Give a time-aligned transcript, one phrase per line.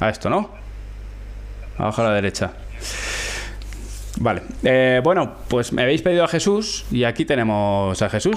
[0.00, 0.50] A esto, ¿no?
[1.76, 2.52] Abajo a la derecha.
[4.20, 4.42] Vale.
[4.64, 8.36] Eh, bueno, pues me habéis pedido a Jesús y aquí tenemos a Jesús,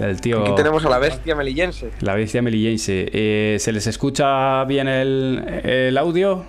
[0.00, 0.40] el tío.
[0.42, 1.90] Aquí tenemos a la bestia melillense.
[2.00, 3.10] La bestia melillense.
[3.12, 6.44] Eh, ¿Se les escucha bien el, el audio?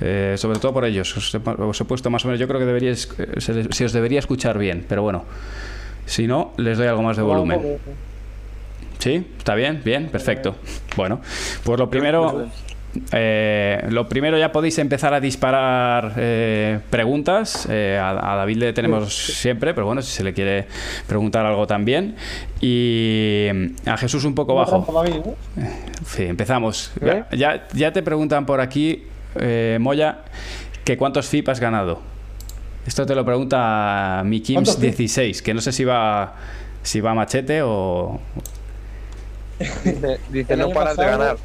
[0.00, 1.14] Eh, sobre todo por ellos.
[1.16, 2.40] Os he, os he puesto más o menos.
[2.40, 5.24] Yo creo que deberíais, eh, se, les- se os debería escuchar bien, pero bueno.
[6.06, 7.78] Si no, les doy algo más de volumen.
[8.98, 9.26] ¿Sí?
[9.38, 9.82] ¿Está bien?
[9.84, 10.56] Bien, perfecto.
[10.96, 11.20] Bueno,
[11.64, 12.46] pues lo primero.
[13.12, 17.66] Eh, lo primero ya podéis empezar a disparar eh, preguntas.
[17.70, 20.66] Eh, a, a David le tenemos siempre, pero bueno, si se le quiere
[21.06, 22.16] preguntar algo también.
[22.60, 23.48] Y
[23.86, 24.86] a Jesús un poco bajo.
[26.06, 26.92] Sí, empezamos.
[27.00, 29.04] Ya, ya, ya te preguntan por aquí,
[29.36, 30.18] eh, Moya,
[30.84, 32.00] que cuántos FIP has ganado.
[32.86, 34.94] Esto te lo pregunta mi ¿Cuántos FIP?
[34.94, 36.34] Kims16, que no sé si va,
[36.82, 38.20] si va a machete o...
[40.30, 41.36] Dice, no paras de ganar.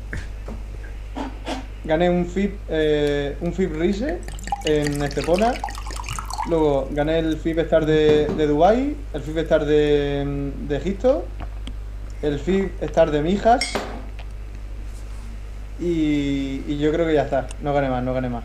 [1.83, 4.19] Gané un FIP, eh, un FIP Rise
[4.66, 5.53] en Estepona.
[6.49, 11.25] Luego gané el FIP Star de, de Dubai, el FIP Star de, de Egipto,
[12.21, 13.73] el FIP Star de Mijas.
[15.80, 17.47] Y, y yo creo que ya está.
[17.61, 18.43] No gané más, no gané más.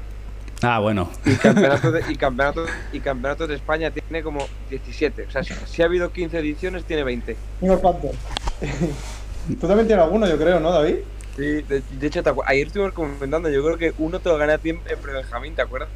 [0.62, 1.10] Ah, bueno.
[1.24, 5.24] Y campeonatos de, y campeonatos, y campeonatos de España tiene como 17.
[5.24, 7.36] O sea, si, si ha habido 15 ediciones, tiene 20.
[7.60, 8.12] Tengo cuántos.
[9.60, 10.96] Tú también tienes alguno, yo creo, ¿no, David?
[11.36, 14.58] Sí, de, de hecho, ayer estuvimos comentando, yo creo que uno te lo gané a
[14.58, 15.88] ti en, en Pre-Benjamín, ¿te acuerdas?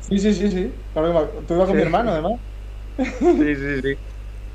[0.00, 0.70] Sí, sí, sí, sí.
[0.92, 1.76] Claro que Tú ibas con Sí.
[1.76, 2.32] mi hermano, además.
[2.98, 3.96] Sí, sí, sí.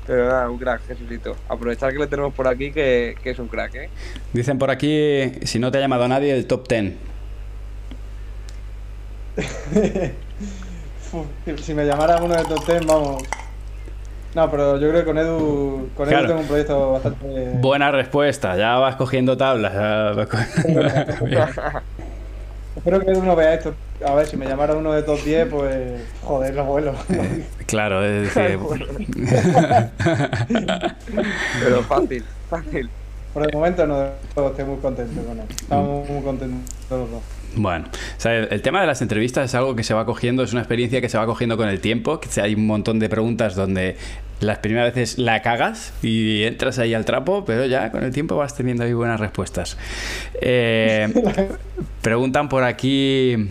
[0.06, 1.36] Pero nada, un crack, Jesucito.
[1.48, 3.88] Aprovechar que le tenemos por aquí, que, que es un crack, ¿eh?
[4.32, 6.94] Dicen por aquí, si no te ha llamado nadie, el top 10.
[11.12, 11.26] Uf,
[11.62, 13.22] si me llamara uno de top 10, vamos.
[14.34, 17.50] No, pero yo creo que con Edu, con Edu tengo un proyecto bastante.
[17.60, 19.72] Buena respuesta, ya vas cogiendo tablas.
[19.74, 21.44] ya vas co- Bien.
[22.74, 23.74] Espero que Edu no vea esto.
[24.06, 26.02] A ver, si me llamara uno de top 10, pues.
[26.22, 26.94] Joder, lo vuelo.
[27.66, 28.58] claro, es decir...
[31.62, 32.90] Pero fácil, fácil.
[33.34, 34.06] Por el momento no
[34.48, 35.46] estoy muy contento con él.
[35.48, 36.60] Estamos muy contentos
[36.90, 37.22] los dos.
[37.54, 40.52] Bueno, o sea, el, tema de las entrevistas es algo que se va cogiendo, es
[40.52, 43.54] una experiencia que se va cogiendo con el tiempo, que hay un montón de preguntas
[43.54, 43.96] donde
[44.40, 48.36] las primeras veces la cagas y entras ahí al trapo, pero ya con el tiempo
[48.36, 49.76] vas teniendo ahí buenas respuestas.
[50.40, 51.12] Eh,
[52.02, 53.50] preguntan por aquí...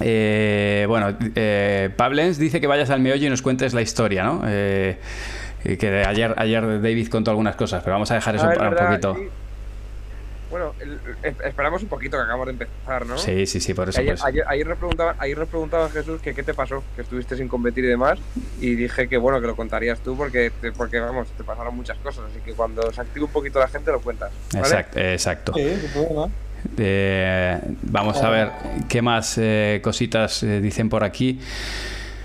[0.00, 4.42] eh, bueno, eh, Pablens dice que vayas al meollo y nos cuentes la historia, ¿no?
[4.46, 4.98] Eh,
[5.64, 8.58] y que ayer, ayer David contó algunas cosas, pero vamos a dejar eso Ah, es
[8.58, 9.14] para un poquito.
[9.14, 9.28] sí.
[10.54, 13.18] Bueno, el- el- esperamos un poquito que acabamos de empezar, ¿no?
[13.18, 13.98] Sí, sí, sí, por eso.
[13.98, 14.24] Ayer, pues.
[14.24, 17.48] ayer, ayer nos preguntaban, ayer nos preguntaban Jesús que qué te pasó, que estuviste sin
[17.48, 18.20] competir y demás,
[18.60, 21.98] y dije que bueno, que lo contarías tú porque, te- porque vamos, te pasaron muchas
[21.98, 24.30] cosas, así que cuando se active un poquito la gente lo cuentas.
[24.52, 24.64] ¿vale?
[24.64, 25.52] Exacto, exacto.
[25.54, 25.76] Sí.
[26.78, 28.50] Eh, vamos a ver
[28.88, 31.40] qué más eh, cositas eh, dicen por aquí.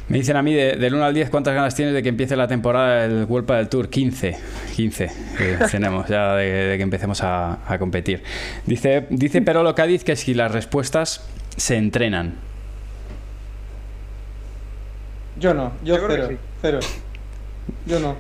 [0.09, 2.35] Me dicen a mí de- del 1 al 10 cuántas ganas tienes de que empiece
[2.35, 3.89] la temporada del World del Tour.
[3.89, 4.37] 15.
[4.75, 5.03] 15
[5.39, 8.23] eh, tenemos ya de, de que empecemos a, a competir.
[8.65, 11.23] Dice, dice Perolo Cádiz que si las respuestas
[11.57, 12.35] se entrenan.
[15.39, 16.25] Yo no, yo, Yo cero.
[16.29, 16.37] sí.
[16.61, 16.79] Cero.
[17.85, 18.15] Yo no.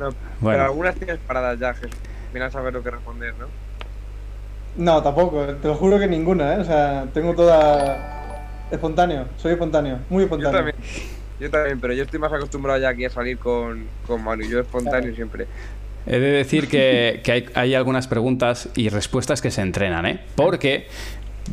[0.00, 0.06] No,
[0.40, 0.58] Bueno.
[0.58, 1.90] Pero algunas tienes paradas ya, Jesús.
[2.32, 3.46] Mira a saber lo que responder, ¿no?
[4.76, 5.44] No, tampoco.
[5.44, 6.58] Te lo juro que ninguna, ¿eh?
[6.58, 8.66] O sea, tengo toda.
[8.72, 9.26] Espontáneo.
[9.36, 9.98] Soy espontáneo.
[10.08, 10.56] Muy Yo espontáneo.
[10.58, 10.76] también.
[11.44, 14.44] Yo también, pero yo estoy más acostumbrado ya aquí a salir con, con Manu.
[14.48, 15.46] Yo espontáneo siempre.
[16.06, 20.20] He de decir que, que hay, hay algunas preguntas y respuestas que se entrenan, ¿eh?
[20.36, 20.86] Porque,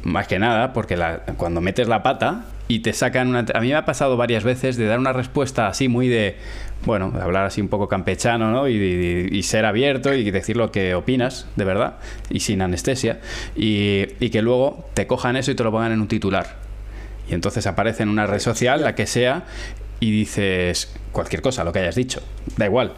[0.03, 3.45] más que nada, porque la- cuando metes la pata y te sacan una...
[3.53, 6.37] A mí me ha pasado varias veces de dar una respuesta así muy de...
[6.85, 8.69] Bueno, de hablar así un poco campechano, ¿no?
[8.69, 11.95] Y, y- y ser abierto y decir lo que opinas, de verdad,
[12.29, 13.19] y sin anestesia.
[13.57, 16.55] Y, y que luego te cojan eso y te lo pongan en un titular.
[17.29, 19.43] Y entonces aparece en una red social, la que sea,
[20.01, 22.21] y dices cualquier cosa, lo que hayas dicho.
[22.57, 22.91] Da igual.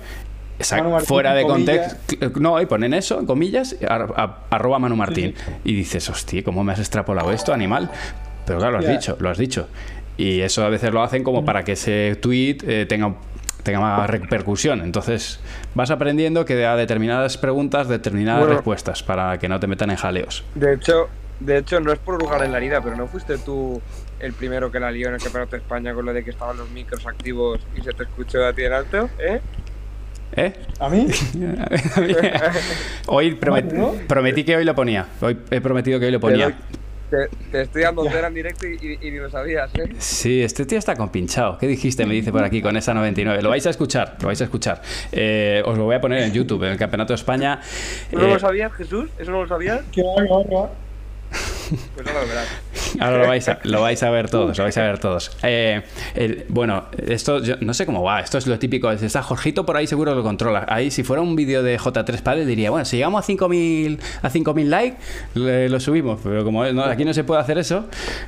[1.06, 2.30] Fuera de contexto.
[2.40, 5.36] No, y ponen eso, en comillas, ar- a- arroba Manu Martín.
[5.64, 7.90] Y dices, hostia, ¿cómo me has extrapolado esto, animal?
[8.46, 9.68] Pero claro, lo has dicho, lo has dicho.
[10.16, 13.16] Y eso a veces lo hacen como para que ese tweet eh, tenga,
[13.64, 14.82] tenga más repercusión.
[14.82, 15.40] Entonces
[15.76, 18.56] vas aprendiendo que a determinadas preguntas, determinadas Bueno.
[18.56, 20.44] respuestas, para que no te metan en jaleos.
[20.56, 21.10] De hecho,
[21.40, 23.82] de hecho, no es por lugar en la herida, pero no fuiste tú
[24.20, 26.56] el primero que la lió en el campeonato de España con lo de que estaban
[26.58, 29.42] los micros activos y se te escuchó a ti en alto, ¿eh?
[30.36, 30.54] ¿Eh?
[30.80, 31.08] ¿A mí?
[33.08, 33.94] hoy promet- ¿No?
[34.08, 35.06] prometí que hoy lo ponía.
[35.22, 36.58] Hoy he prometido que hoy lo ponía.
[37.10, 39.94] Te, te estoy dando cera en directo y, y- y ni lo sabías, ¿eh?
[40.00, 41.60] Sí, este tío está compinchado.
[41.60, 42.08] ¿Qué dijiste?
[42.08, 43.44] Me dice por aquí con esa 99.
[43.44, 44.82] Lo vais a escuchar, lo vais a escuchar.
[45.12, 47.60] Eh, os lo voy a poner en YouTube, en el Campeonato de España.
[48.10, 49.10] ¿Eso no Eh, lo sabías, Jesús?
[49.20, 50.70] ¿Eso no lo sabías qué va, qué va?
[51.96, 52.48] Pues ahora lo verás.
[53.00, 55.36] Ahora lo vais a, lo vais a ver todos, lo vais a ver todos.
[55.44, 55.82] Eh,
[56.16, 58.92] el- bueno, esto yo no sé cómo va, esto es lo típico.
[58.92, 60.66] Está Jorgito por ahí seguro lo controla.
[60.70, 64.30] Ahí si fuera un vídeo de J3 Padre diría, bueno, si llegamos a 5000 a
[64.30, 64.98] 5000 likes,
[65.36, 66.20] le- lo subimos.
[66.24, 67.86] Pero como no- aquí no se puede hacer eso,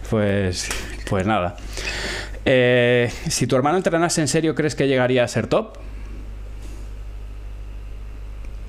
[0.10, 0.70] pues,
[1.10, 1.58] pues nada.
[2.46, 5.78] Eh, si tu hermano entrenase en serio, ¿crees que llegaría a ser top?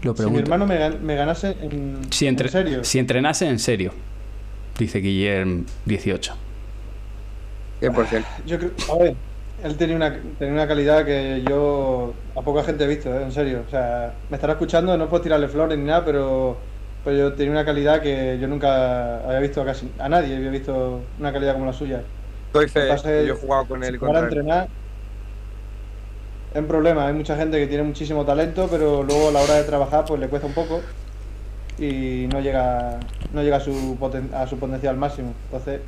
[0.02, 0.40] Lo Si mi pregunto.
[0.40, 2.84] hermano me, gan- me ganase en, Si, entre- en serio.
[2.84, 3.92] si entrenase en serio,
[4.78, 6.34] dice Guillermo 18.
[7.80, 8.24] 100%.
[8.46, 9.14] Yo creo, a ver,
[9.62, 13.22] él tenía una, tenía una calidad que yo a poca gente he visto, ¿eh?
[13.22, 13.62] en serio.
[13.66, 16.56] O sea, me estará escuchando, no puedo tirarle flores ni nada, pero,
[17.04, 20.50] pero yo tenía una calidad que yo nunca había visto a casi a nadie, había
[20.50, 22.02] visto una calidad como la suya.
[22.52, 24.68] Doy fe, Lo que pasa es- yo he jugado con él Para entrenar
[26.54, 29.54] es un problema, hay mucha gente que tiene muchísimo talento, pero luego a la hora
[29.54, 30.80] de trabajar pues le cuesta un poco
[31.78, 32.98] y no llega
[33.32, 35.32] no llega a su poten- a su potencial máximo.
[35.46, 35.80] Entonces,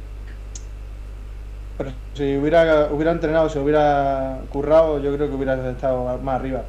[1.77, 6.63] pero si hubiera hubiera entrenado, si hubiera currado, yo creo que hubiera estado más arriba,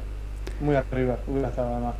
[0.60, 1.94] muy arriba, hubiera estado más.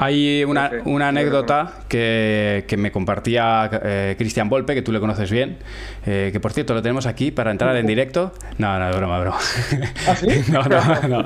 [0.00, 0.70] Hay una,
[1.08, 5.58] anécdota que, que me compartía eh, Cristian Volpe, que tú le conoces bien,
[6.06, 8.32] eh, que por cierto lo tenemos aquí para entrar en directo.
[8.58, 9.38] No, no, broma, broma.
[10.06, 10.28] ¿Ah, sí?
[10.52, 11.24] No, no, no,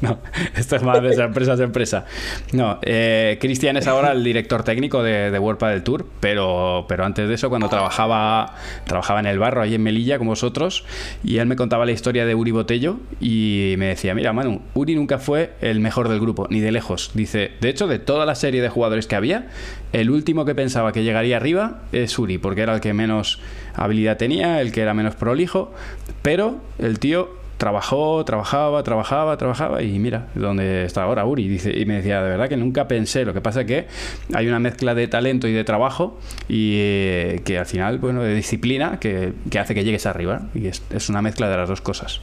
[0.00, 0.18] no.
[0.56, 2.06] Esto es más de empresa a empresa.
[2.52, 7.04] No, eh, Cristian es ahora el director técnico de, de World del Tour, pero, pero
[7.04, 8.54] antes de eso, cuando trabajaba,
[8.86, 10.86] trabajaba en el barro, ahí en Melilla, con vosotros,
[11.22, 14.94] y él me contaba la historia de Uri Botello y me decía, mira, Manu, Uri
[14.94, 17.10] nunca fue el mejor del grupo, ni de lejos.
[17.12, 19.48] Dice, de hecho, de toda la serie de jugadores que había,
[19.92, 23.40] el último que pensaba que llegaría arriba es Uri, porque era el que menos
[23.74, 25.72] habilidad tenía, el que era menos prolijo,
[26.22, 31.60] pero el tío trabajó, trabajaba, trabajaba, trabajaba y mira dónde está ahora Uri.
[31.74, 33.24] Y me decía, de verdad que nunca pensé.
[33.24, 33.88] Lo que pasa es que
[34.32, 36.16] hay una mezcla de talento y de trabajo
[36.48, 40.42] y eh, que al final, bueno, de disciplina que, que hace que llegues arriba.
[40.54, 42.20] Y es, es una mezcla de las dos cosas.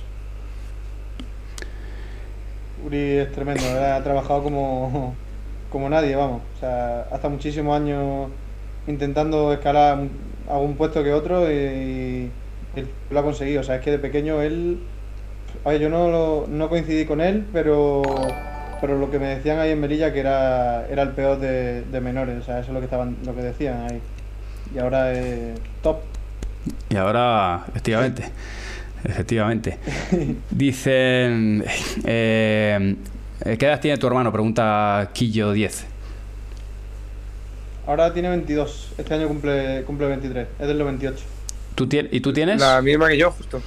[2.86, 5.16] Uri es tremendo, ha trabajado como,
[5.72, 6.42] como nadie, vamos.
[6.58, 8.30] O sea, hasta muchísimos años
[8.88, 10.00] intentando escalar
[10.50, 11.56] a un puesto que otro y,
[12.76, 13.62] y lo ha conseguido.
[13.62, 14.80] O sea, es que de pequeño él.
[15.66, 18.02] Ver, yo no, lo- no coincidí con él, pero,
[18.80, 22.02] pero lo que me decían ahí en Melilla que era, era el peor de, de
[22.02, 22.40] menores.
[22.42, 24.00] O sea, eso es lo que, estaban, lo que decían ahí.
[24.76, 25.98] Y ahora es top.
[26.90, 28.24] Y ahora, efectivamente,
[29.04, 29.78] efectivamente.
[30.52, 31.64] Dicen,
[32.06, 32.96] eh,
[33.44, 34.32] ¿qué edad tiene tu hermano?
[34.32, 35.86] Pregunta Quillo 10.
[37.88, 38.94] Ahora tiene 22.
[38.98, 40.48] Este año cumple, cumple 23.
[40.60, 41.24] Es del 98.
[41.76, 42.60] ¿Tú ¿Y tú tienes?
[42.60, 43.62] La misma que yo, justo.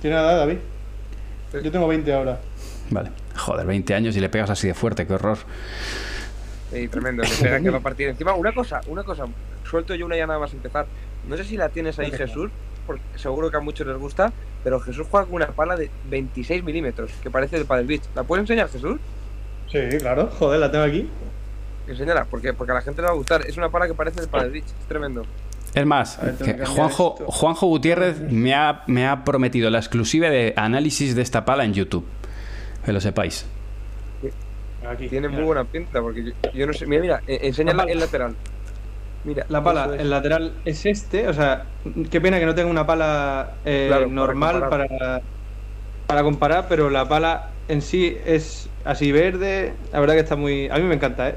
[0.00, 0.58] ¿Tiene edad, David?
[1.52, 1.58] Sí.
[1.62, 2.40] Yo tengo 20 ahora.
[2.90, 3.10] Vale.
[3.36, 5.38] Joder, 20 años y le pegas así de fuerte, qué horror.
[6.72, 7.22] Sí, tremendo.
[7.22, 8.34] Le que va a partir encima.
[8.34, 9.24] Una cosa, una cosa.
[9.68, 10.86] Suelto yo una ya nada más empezar.
[11.28, 12.50] No sé si la tienes ahí, Jesús,
[12.88, 14.32] porque seguro que a muchos les gusta,
[14.64, 18.02] pero Jesús juega con una pala de 26 milímetros, que parece de Paddle Beach.
[18.14, 18.98] ¿La puedes enseñar, Jesús?
[19.70, 20.30] Sí, claro.
[20.38, 21.06] Joder, la tengo aquí.
[21.86, 23.46] Enséñala, porque, porque a la gente le va a gustar.
[23.46, 24.64] Es una pala que parece de Paddle Beach.
[24.64, 25.26] Es tremendo.
[25.74, 27.16] Es más, ver, Juanjo.
[27.26, 31.74] Juanjo Gutiérrez me ha, me ha prometido la exclusiva de análisis de esta pala en
[31.74, 32.06] YouTube.
[32.86, 33.44] Que lo sepáis.
[34.88, 35.08] Aquí.
[35.08, 36.86] Tiene muy buena pinta, porque yo, yo no sé.
[36.86, 38.34] Mira, mira, eh, enséñala el lateral.
[39.28, 40.00] Mira, La pala, es.
[40.00, 41.28] el lateral es este.
[41.28, 41.64] O sea,
[42.10, 44.88] qué pena que no tenga una pala eh, Claro, para normal comparar.
[44.88, 45.20] para,
[46.06, 49.74] para comparar, pero la pala en sí es así verde.
[49.92, 50.68] La verdad que está muy.
[50.70, 51.34] A mí me encanta, ¿eh?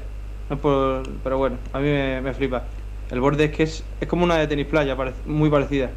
[0.48, 2.62] No por- pero bueno, a mí me, me flipa.
[3.10, 5.90] El borde es que es, es como una de tenis playa, parec- muy parecida.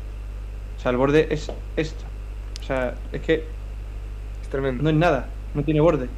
[0.77, 2.03] O sea, el borde es esto.
[2.61, 3.45] O sea, es que
[4.41, 4.83] Es tremendo.
[4.83, 6.09] no es nada, no tiene borde.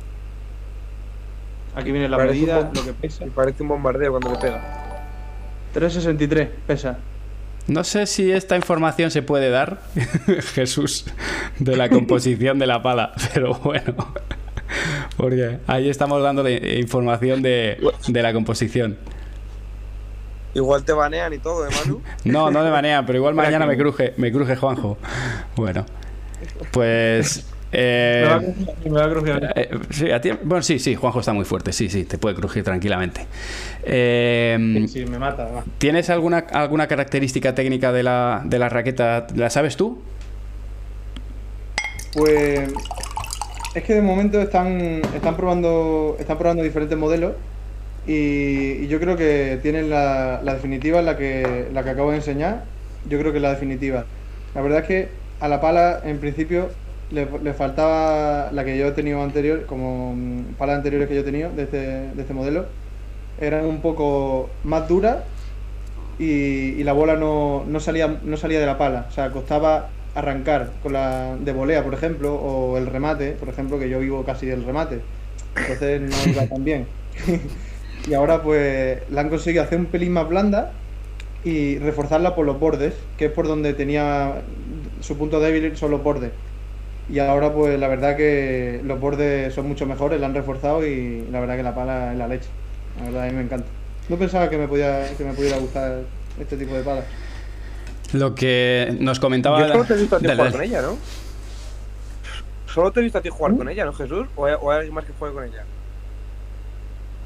[1.75, 3.23] Aquí viene la medida, lo que pesa.
[3.25, 4.86] Y parece un bombardeo cuando le pega.
[5.73, 6.99] 363 pesa.
[7.67, 9.81] No sé si esta información se puede dar,
[10.53, 11.05] Jesús,
[11.59, 13.95] de la composición de la pala, pero bueno.
[15.17, 18.97] Porque ahí estamos dándole información de, de la composición.
[20.53, 22.01] Igual te banean y todo, ¿eh, Manu?
[22.23, 24.97] No, no de manera, pero igual mañana me cruje, me cruje Juanjo.
[25.55, 25.85] Bueno,
[26.71, 27.45] pues.
[27.71, 28.53] Eh,
[28.85, 31.73] Me va a crujir, eh, sí, a ti- bueno, sí, sí, Juanjo está muy fuerte,
[31.73, 33.25] sí, sí, te puede crujir tranquilamente.
[33.83, 35.45] Eh, Sí, me mata.
[35.45, 35.63] va.
[35.77, 39.27] ¿Tienes alguna, alguna característica técnica de la, de la raqueta?
[39.35, 40.01] ¿La sabes tú?
[42.13, 42.69] Pues
[43.75, 47.33] es que de momento están, están probando están probando diferentes modelos
[48.07, 52.17] y, y yo creo que tienen la, la definitiva, la que, la que acabo de
[52.17, 52.63] enseñar,
[53.09, 54.05] yo creo que es la definitiva.
[54.55, 55.09] La verdad es que
[55.39, 56.69] a la pala en principio
[57.11, 61.21] le, le faltaba la que yo he tenido anterior, como mm, palas anteriores que yo
[61.21, 62.65] he tenido de este, de este modelo,
[63.39, 65.17] eran un poco más duras
[66.19, 69.05] y, y la bola no, no salía, no salía de la pala.
[69.09, 73.77] O sea, costaba arrancar con la de volea, por ejemplo, o el remate, por ejemplo,
[73.77, 75.01] que yo vivo casi del remate.
[75.55, 76.87] Entonces no iba tan bien.
[78.07, 80.71] y ahora pues la han conseguido hacer un pelín más blanda
[81.43, 84.41] y reforzarla por los bordes, que es por donde tenía
[85.01, 86.31] su punto débil son los bordes.
[87.09, 91.25] Y ahora pues la verdad que los bordes son mucho mejores, la han reforzado y
[91.31, 92.49] la verdad que la pala es la leche.
[92.99, 93.67] La verdad a mí me encanta.
[94.09, 96.01] No pensaba que me podía que me pudiera gustar
[96.39, 97.05] este tipo de palas.
[98.13, 99.59] Lo que nos comentaba.
[99.59, 100.63] Yo solo te he visto a ti Dale, jugar dale.
[100.63, 100.97] con ella, ¿no?
[102.73, 104.27] Solo te he visto a ti jugar con ella, ¿no, Jesús?
[104.35, 105.63] ¿O hay, o hay alguien más que juegue con ella?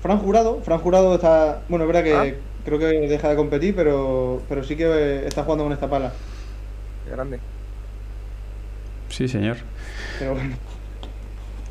[0.02, 1.62] Fran Jurado, Fran Jurado está.
[1.70, 2.36] Bueno, es verdad que Ah.
[2.66, 6.12] creo que deja de competir, pero, pero sí que está jugando con esta pala.
[7.06, 7.40] Qué grande.
[9.22, 9.58] Sí, señor.
[10.18, 10.56] Pero bueno.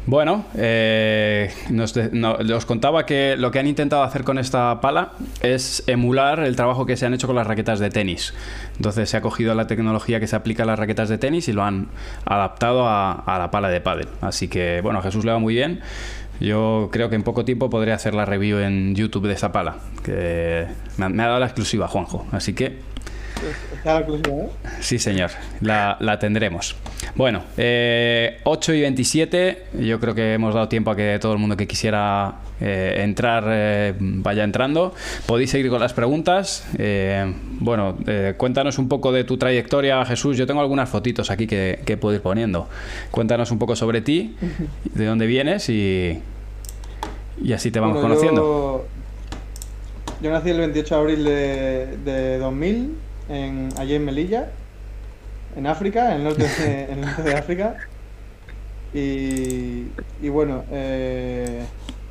[0.06, 4.80] Bueno, eh, nos, de- no- os contaba que lo que han intentado hacer con esta
[4.80, 8.32] pala es emular el trabajo que se han hecho con las raquetas de tenis.
[8.76, 11.52] Entonces se ha cogido la tecnología que se aplica a las raquetas de tenis y
[11.52, 11.88] lo han
[12.24, 14.06] adaptado a, a la pala de pádel.
[14.20, 15.80] Así que, bueno, a Jesús le va muy bien.
[16.40, 19.76] Yo creo que en poco tiempo podré hacer la review en YouTube de esa pala.
[20.04, 20.66] Que
[20.98, 22.26] me ha, me ha dado la exclusiva, Juanjo.
[22.32, 22.78] Así que
[23.74, 24.48] Está la exclusiva, ¿eh?
[24.80, 25.30] Sí, señor,
[25.60, 26.76] la, la tendremos.
[27.14, 31.38] Bueno, eh, 8 y 27, yo creo que hemos dado tiempo a que todo el
[31.38, 34.94] mundo que quisiera eh, entrar eh, vaya entrando.
[35.26, 36.66] Podéis seguir con las preguntas.
[36.78, 37.96] Eh, bueno,
[38.36, 40.36] cuéntanos un poco de tu trayectoria, Jesús.
[40.36, 42.68] Yo tengo algunas fotitos aquí que, que puedo ir poniendo.
[43.10, 44.36] Cuéntanos un poco sobre ti,
[44.84, 46.20] de dónde vienes y,
[47.42, 48.42] y así te vamos Bueno, conociendo.
[48.42, 52.94] Yo, yo nací el 28 de abril de, de 2000,
[53.30, 54.48] en, allí en Melilla,
[55.56, 57.76] en África, en el norte de, en el norte de África.
[58.92, 59.86] Y,
[60.20, 61.62] y bueno, eh,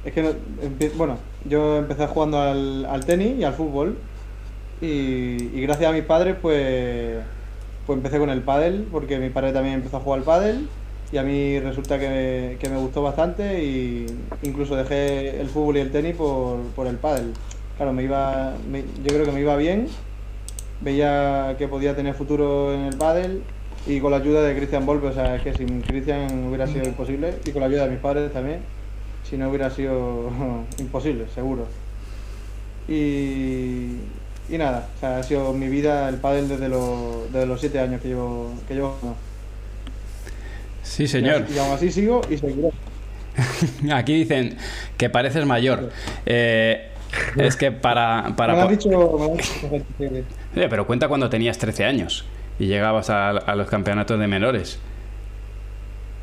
[0.06, 0.34] es que no-
[0.96, 3.98] bueno, yo empecé jugando al, al tenis y al fútbol.
[4.82, 7.18] Y, y gracias a mis padres, pues,
[7.86, 10.68] pues empecé con el pádel, porque mi padre también empezó a jugar al pádel.
[11.12, 14.06] Y a mí resulta que, que me gustó bastante y
[14.44, 17.34] incluso dejé el fútbol y el tenis por, por el pádel.
[17.78, 19.88] Claro, me iba, me- yo creo que me iba bien,
[20.82, 23.44] veía que podía tener futuro en el pádel
[23.88, 26.86] y con la ayuda de Cristian Volpe, o sea, es que sin Cristian hubiera sido
[26.86, 28.60] imposible y con la ayuda de mis padres también,
[29.28, 30.32] si no hubiera sido
[30.78, 31.68] imposible, seguro.
[32.88, 33.98] Y,
[34.50, 37.80] y nada, o sea, ha sido mi vida el pádel desde los, desde los siete
[37.80, 38.96] años que llevo, que llevo.
[40.84, 41.46] Sí, señor.
[41.54, 42.70] Y aún así sigo y seguiré.
[43.94, 44.58] Aquí dicen
[44.98, 45.92] que pareces mayor.
[46.26, 46.90] Eh,
[47.38, 48.34] es que para...
[48.36, 51.86] para me lo han dicho, me lo han dicho que- pero cuenta cuando tenías 13
[51.86, 52.26] años
[52.60, 54.80] y llegabas a, a los campeonatos de menores.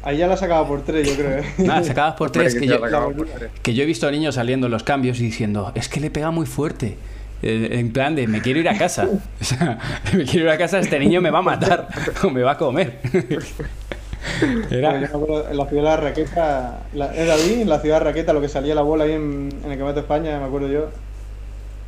[0.02, 1.38] Ahí ya la sacaba por tres, yo creo.
[1.38, 1.44] ¿eh?
[1.58, 2.54] Nada, sacabas por tres.
[2.54, 2.80] Que ya yo,
[3.16, 3.50] por tres.
[3.60, 6.10] que yo he visto a niños saliendo en los cambios y diciendo, es que le
[6.10, 6.96] pega muy fuerte.
[7.42, 9.08] Eh, En plan de, me quiero ir a casa.
[9.40, 9.78] O sea,
[10.14, 11.88] me quiero ir a casa, este niño me va a matar
[12.22, 13.00] o me va a comer.
[14.70, 18.12] Era, me acuerdo, en la ciudad de la Raqueta, la, David, en la ciudad de
[18.24, 20.68] la lo que salía la bola ahí en, en el Campeonato de España, me acuerdo
[20.68, 20.88] yo.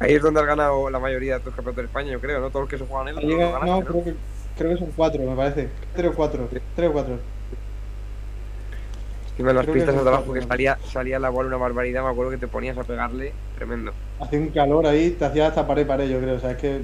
[0.00, 2.48] Ahí es donde has ganado la mayoría de tus campeonatos de España, yo creo, ¿no?
[2.50, 4.14] Todos los que se juegan en él, ganaste, no, creo que,
[4.56, 5.68] creo que son cuatro, me parece.
[5.94, 6.48] Tres o cuatro.
[6.76, 7.18] Tres o cuatro.
[9.38, 10.48] En las creo pistas de abajo cuatro, que ¿no?
[10.48, 13.92] salía, salía la bola una barbaridad, me acuerdo que te ponías a pegarle tremendo.
[14.20, 16.36] Hacía un calor ahí, te hacía hasta pared pared, yo creo.
[16.36, 16.80] O sea, es que.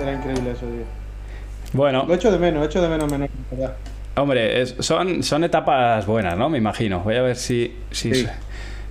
[0.00, 0.84] Era increíble eso, tío.
[1.74, 3.76] bueno, Lo echo de menos, echo de menos menos, ¿verdad?
[4.16, 6.48] hombre, es- son, son etapas buenas, ¿no?
[6.48, 7.00] Me imagino.
[7.00, 8.22] Voy a ver si, si Sí.
[8.24, 8.32] soy,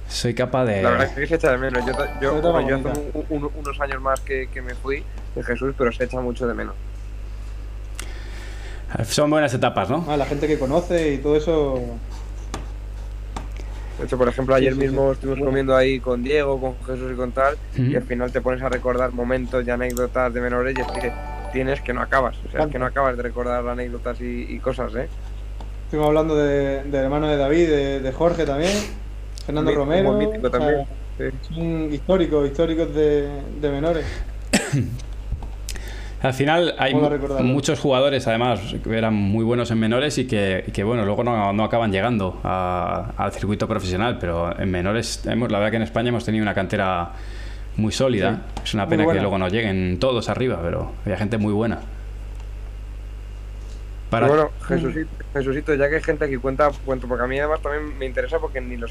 [0.07, 0.81] soy capaz de...
[0.81, 1.85] La verdad es que se echa de menos.
[1.85, 5.03] Yo, yo, yo hace un- un- unos años más que, que me fui
[5.35, 6.75] de Jesús, pero se echa mucho de menos.
[9.05, 10.05] Son buenas etapas, ¿no?
[10.07, 11.81] Ah, la gente que conoce y todo eso.
[13.99, 15.13] De hecho, por ejemplo, ayer Sí, sí, mismo sí.
[15.15, 18.61] estuvimos comiendo ahí con Diego, con Jesús y con tal, y al final te pones
[18.61, 21.11] a recordar momentos y anécdotas de menores y es que
[21.51, 22.37] tienes que no acabas.
[22.47, 25.09] O sea, es que no acabas de recordar anécdotas y, y cosas, ¿eh?
[25.85, 28.71] Estuvimos hablando de, del hermano de David, de, de Jorge también,
[29.48, 30.12] Fernando Mítico, Romero.
[30.13, 30.86] mítico o sea, también.
[31.18, 31.54] Sí.
[31.56, 33.27] son históricos, históricos de,
[33.60, 34.06] de menores.
[36.22, 40.72] Al final hay muchos jugadores, además, que eran muy buenos en menores y que, y
[40.72, 45.51] que, bueno, luego no, no acaban llegando a- al circuito profesional, pero en menores, hemos,
[45.51, 47.12] la verdad que en España hemos tenido una cantera
[47.77, 48.42] muy sólida.
[48.56, 51.82] Sí, Es una pena que luego no lleguen todos arriba, pero había gente muy buena.
[54.10, 57.62] Para, bueno, Jesucito, Jesucito, ya que hay gente que cuenta, cuento, porque a mí además
[57.62, 58.88] también me interesa porque ni lo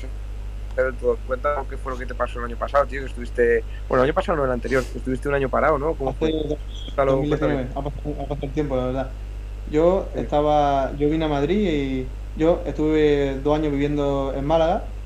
[0.84, 1.18] del todo.
[1.22, 3.66] Cuenta qué fue lo que te pasó el año pasado, tío, que estuviste...
[3.88, 5.96] Bueno, el año pasado no, el anterior, que estuviste un año parado, ¿no?
[5.96, 6.30] ¿Cómo fue?
[6.48, 7.70] dos- Cuéntalo, 2019, cuéntalo.
[7.74, 9.16] ha pasado, ha pasado tiempo, la verdad.
[9.64, 14.96] Yo estaba, yo vine a Madrid y yo estuve dos años viviendo en Málaga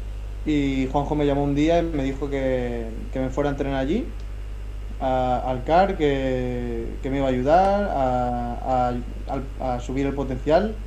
[0.44, 3.80] y Juanjo me llamó un día y me dijo que, que me fuera a entrenar
[3.80, 4.18] allí
[4.98, 10.14] a- al CAR que, que me iba a ayudar a, a- al- a subir el
[10.14, 10.84] potencial,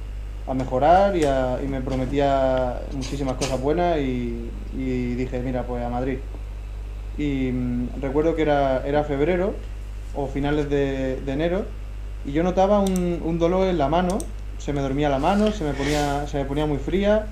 [0.47, 5.83] a mejorar y, a- y me prometía muchísimas cosas buenas y, y dije, mira, pues
[5.83, 6.17] a Madrid.
[7.17, 9.53] Y mm, recuerdo que era, era febrero
[10.15, 11.65] o finales de, de enero
[12.25, 14.17] y yo notaba un, un dolor en la mano,
[14.57, 17.25] se me dormía la mano, se me ponía, se me ponía muy fría,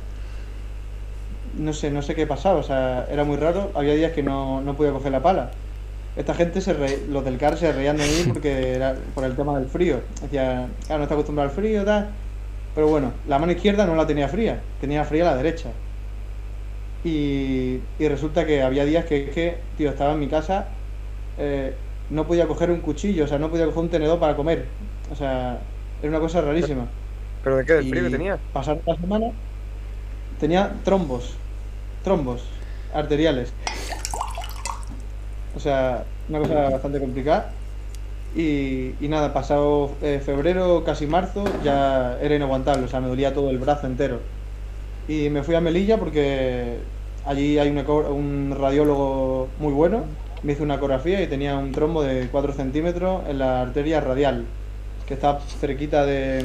[1.57, 4.61] no sé, no sé qué pasaba, o sea, era muy raro, había días que no,
[4.61, 5.51] no podía coger la pala.
[6.15, 9.35] Esta gente, se re- los del CAR se reían de mí porque era por el
[9.35, 10.01] tema del frío.
[10.21, 12.09] Decía, claro, no está acostumbrado al frío, tal.
[12.73, 15.69] Pero bueno, la mano izquierda no la tenía fría, tenía fría la derecha.
[17.03, 20.67] Y, y resulta que había días que, que, tío, estaba en mi casa,
[21.37, 21.73] eh,
[22.09, 24.65] no podía coger un cuchillo, o sea, no podía coger un tenedor para comer.
[25.11, 25.59] O sea,
[26.01, 26.85] era una cosa rarísima.
[27.43, 27.73] ¿Pero de qué?
[27.73, 28.39] ¿Del frío que Y tenías?
[28.53, 29.27] Pasaron la semana,
[30.39, 31.35] tenía trombos,
[32.03, 32.43] trombos
[32.93, 33.51] arteriales.
[35.55, 37.51] O sea, una cosa bastante complicada.
[38.35, 43.49] Y, nada, pasado eh, febrero, casi marzo, ya era inaguantable, o sea, me dolía todo
[43.49, 44.19] el brazo entero.
[45.07, 46.77] Y me fui a Melilla porque
[47.25, 50.05] allí hay un, radiólogo muy bueno.
[50.43, 54.45] Me hizo una ecografía y tenía un trombo de 4 centímetros en la arteria radial,
[55.07, 56.43] que está cerquita de,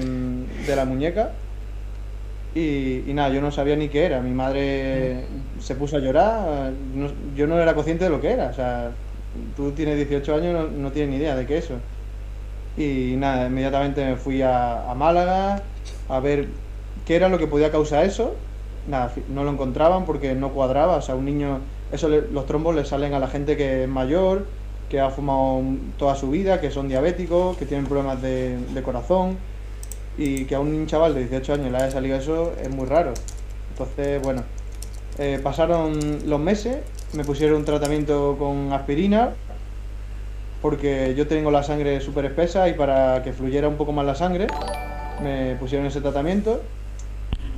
[0.66, 1.32] de la muñeca.
[2.54, 4.20] Y, y nada, yo no sabía ni qué era.
[4.20, 5.24] Mi madre
[5.60, 6.72] se puso a llorar.
[7.36, 8.48] yo no era consciente de lo que era.
[8.48, 8.90] O sea,
[9.56, 11.74] tú tienes 18 años, no, no tienes ni idea de qué es eso.
[12.76, 15.62] Y nada, inmediatamente me fui a, Málaga
[16.08, 16.48] a ver
[17.06, 18.34] qué era lo que podía causar eso.
[18.88, 20.96] Nada, no lo encontraban porque no cuadraba.
[20.96, 23.88] O sea, un niño, eso le- los trombos le salen a la gente que es
[23.88, 24.46] mayor,
[24.90, 25.62] que ha fumado
[25.98, 29.38] toda su vida, que son diabéticos, que tienen problemas de, de corazón.
[30.18, 33.12] Y que a un chaval de 18 años le haya salido eso es muy raro.
[33.72, 34.42] Entonces, bueno,
[35.18, 36.78] eh, pasaron los meses,
[37.12, 39.30] me pusieron un tratamiento con aspirina,
[40.62, 44.14] porque yo tengo la sangre súper espesa y para que fluyera un poco más la
[44.14, 44.46] sangre,
[45.22, 46.60] me pusieron ese tratamiento.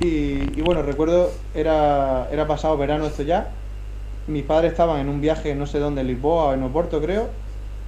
[0.01, 3.49] Y, y bueno, recuerdo, era, era pasado verano esto ya,
[4.27, 7.27] mis padres estaban en un viaje no sé dónde, en Lisboa o en Oporto creo,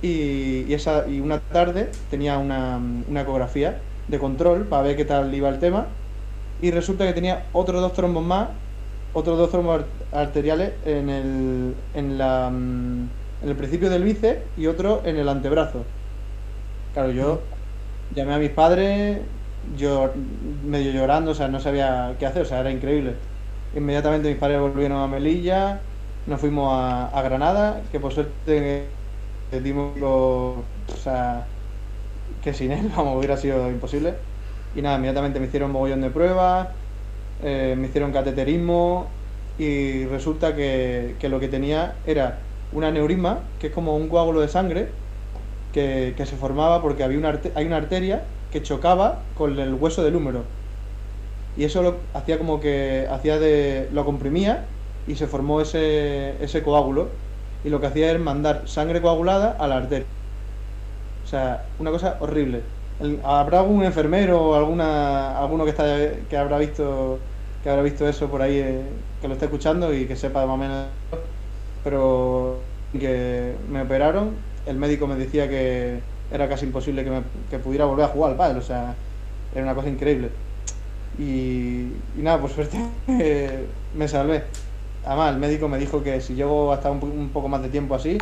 [0.02, 5.06] y, y esa, y una tarde tenía una, una ecografía de control para ver qué
[5.06, 5.86] tal iba el tema,
[6.62, 8.50] y resulta que tenía otros dos trombos más,
[9.12, 14.52] otros dos trombos ar- arteriales en el, en la, mm, en el principio del bíceps
[14.56, 15.94] y otro en el antebrazo.
[16.92, 17.50] Claro, yo
[18.10, 19.30] llamé a mis padres,
[19.62, 23.22] yo medio llorando, o sea, no sabía qué hacer, o sea, era increíble.
[23.72, 25.90] Inmediatamente mis padres volvieron a Melilla,
[26.26, 29.00] nos fuimos a, a Granada, que por suerte
[29.52, 31.56] eh, dimos lo- o sea,
[32.42, 34.26] que sin él, vamos, hubiera sido imposible.
[34.74, 36.70] Y nada, inmediatamente me hicieron mogollón de pruebas,
[37.44, 39.08] eh, me hicieron cateterismo
[39.58, 42.40] y resulta que, que lo que tenía era
[42.72, 44.90] un aneurisma, que es como un coágulo de sangre,
[45.74, 50.04] que, que se formaba porque había una hay una arteria que chocaba con el hueso
[50.04, 50.44] del húmero.
[51.58, 53.90] Y eso lo hacía como que hacía de.
[53.92, 54.66] lo comprimía
[55.08, 57.10] y se formó ese, ese coágulo.
[57.64, 60.08] Y lo que hacía era mandar sangre coagulada a la arteria.
[61.24, 62.62] O sea, una cosa horrible.
[63.24, 65.86] ¿Habrá algún enfermero o alguna, alguno que, está,
[66.30, 67.20] que habrá visto
[67.64, 68.84] que habrá visto eso por ahí, eh,
[69.22, 70.88] que lo esté escuchando y que sepa más o menos?
[71.84, 72.60] Pero
[73.00, 76.00] que me operaron, el médico me decía que
[76.32, 78.96] era casi imposible que, me- pudiera volver a jugar al pádel, o sea,
[79.54, 80.30] era una cosa increíble.
[81.18, 82.78] Y, nada, por suerte
[83.94, 84.44] me salvé.
[85.06, 87.70] Además, el médico me dijo que si llego hasta un, po- un poco más de
[87.70, 88.18] tiempo así,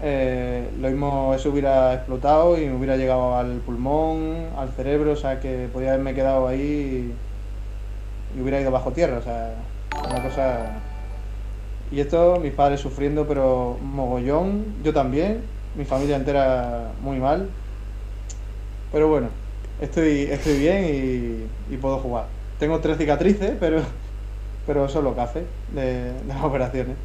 [0.00, 5.16] eh, lo mismo eso hubiera explotado y me hubiera llegado al pulmón, al cerebro, o
[5.16, 7.14] sea que podía haberme quedado ahí
[8.36, 9.54] y hubiera ido bajo tierra, o sea,
[10.08, 10.80] una cosa...
[11.90, 15.42] Y esto, mis padres sufriendo, pero mogollón, yo también,
[15.76, 17.48] mi familia entera muy mal.
[18.90, 19.28] Pero bueno,
[19.80, 22.26] estoy, estoy bien y, puedo jugar.
[22.58, 23.82] Tengo tres cicatrices, pero,
[24.66, 26.96] pero eso es de las operaciones.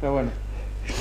[0.00, 0.30] Pero bueno,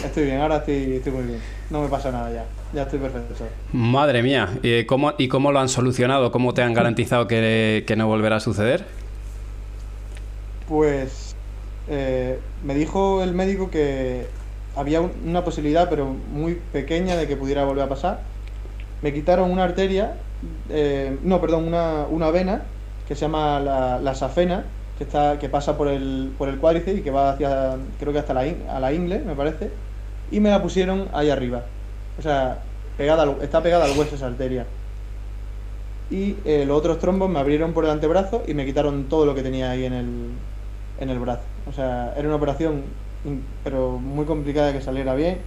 [0.04, 1.40] estoy bien, ahora estoy, estoy muy bien.
[1.70, 3.34] No me pasa nada ya, ya estoy perfecto.
[3.74, 6.32] Madre mía, ¿y cómo, ¿y cómo lo han solucionado?
[6.32, 8.86] ¿Cómo te han garantizado que, que no volverá a suceder?
[10.68, 11.36] Pues
[11.90, 14.26] eh, me dijo el médico que
[14.76, 18.20] había un- una posibilidad, pero muy pequeña, de que pudiera volver a pasar.
[19.02, 20.14] Me quitaron una arteria,
[20.70, 22.62] eh, no, perdón, una, una vena
[23.08, 24.64] que se llama la, la safena,
[24.98, 28.20] que está que pasa por el, por el cuádriceps y que va hacia, creo que
[28.20, 29.70] hasta la, a la ingle, me parece,
[30.32, 31.62] y me la pusieron ahí arriba.
[32.18, 32.60] O sea,
[32.98, 34.66] pegada está pegada al hueso esa arteria.
[36.10, 39.34] Y eh, los otros trombos me abrieron por el antebrazo y me quitaron todo lo
[39.36, 40.06] que tenía ahí en el,
[41.00, 41.44] en el brazo.
[41.68, 42.84] O sea, era una operación,
[43.26, 45.40] in- pero muy complicada que saliera bien.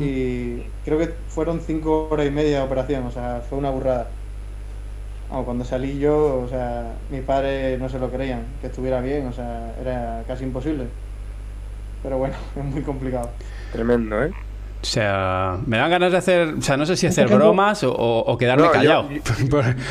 [0.00, 4.08] y creo que fueron cinco horas y media de operación, o sea, fue una burrada.
[5.44, 9.32] Cuando salí yo, o sea, mis padres no se lo creían, que estuviera bien, o
[9.32, 10.84] sea, era casi imposible.
[12.02, 13.30] Pero bueno, es muy complicado.
[13.72, 14.30] Tremendo, ¿eh?
[14.82, 17.92] O sea, me dan ganas de hacer, o sea, no sé si hacer bromas o,
[17.94, 19.08] o quedarme No, yo- callado.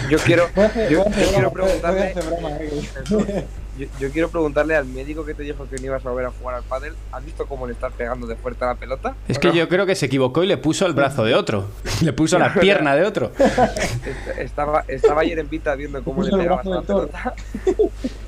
[0.10, 0.44] Yo quiero,
[0.90, 1.04] yo, yo
[1.34, 2.14] quiero preguntarle.
[3.78, 6.32] yo, yo quiero preguntarle al médico que te dijo que no ibas a volver a
[6.32, 9.16] jugar al pádel, ¿has visto cómo le estás pegando de fuerte a la pelota?
[9.28, 9.54] Es ¿O que no?
[9.54, 11.66] yo creo que se equivocó y le puso el brazo de otro.
[12.02, 13.32] Le puso la pierna de otro.
[13.38, 17.34] Est- Estaba, estaba ayer en Vita viendo cómo le pegabas a la pelota.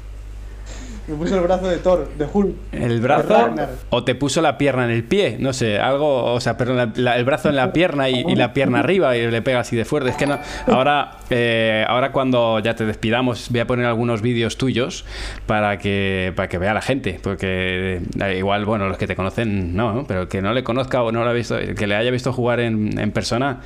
[1.10, 2.56] Me puso el brazo de Thor, de Hulk.
[2.72, 3.50] El brazo
[3.89, 6.91] o te puso la pierna en el pie, no sé, algo, o sea, perdón, la-
[6.95, 9.76] la- el brazo en la pierna y, y la pierna arriba y le pega así
[9.76, 10.12] de fuerte.
[10.12, 10.38] Es que no.
[10.67, 15.04] Ahora, eh, ahora cuando ya te despidamos, voy a poner algunos vídeos tuyos
[15.48, 19.76] para que para que vea la gente, porque eh, igual, bueno, los que te conocen
[19.76, 20.06] no, ¿no?
[20.06, 22.12] pero el que no le conozca o no lo ha visto, el que le haya
[22.12, 23.62] visto jugar en, en persona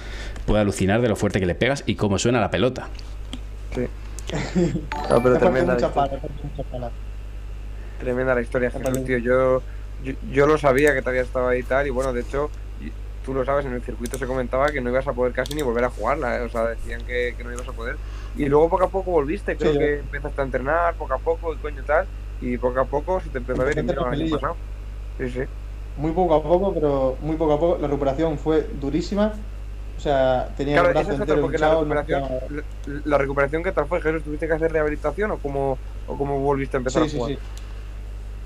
[0.46, 2.88] puede alucinar de lo fuerte que le pegas y cómo suena la pelota.
[3.76, 3.82] Sí.
[5.10, 6.92] No, pero la, muchas historia, palas, te parte muchas palas.
[8.04, 9.18] Tremenda la historia, Jesús, tío.
[9.20, 9.64] Yo,
[9.98, 12.54] yo, yo lo sabía que te había estado ahí y tal, y bueno, de hecho,
[13.22, 15.62] tú lo sabes, en el circuito se comentaba que no ibas a poder casi ni
[15.62, 16.42] volver a jugarla, ¿eh?
[16.42, 18.00] o sea, decían que, que no ibas a poder.
[18.34, 21.54] Y luego poco a poco volviste, creo Sí, que empezaste a entrenar, poco a poco,
[21.54, 24.28] y coño tal, y poco a poco se te empezó a ver y mira, año
[24.30, 24.60] pasado.
[25.18, 25.42] Sí, sí.
[25.96, 27.78] Muy poco a poco, pero muy poco a poco.
[27.80, 29.48] La recuperación fue durísima.
[29.96, 33.18] O sea, tenía Claro, el brazo entero porque la hinchado, no recuperación, podía- la, la
[33.20, 34.24] recuperación, ¿qué tal fue, Jesús?
[34.24, 37.34] ¿Tuviste que hacer rehabilitación o cómo, o cómo volviste a empezar Sí, a sí, jugar?
[37.34, 37.38] sí.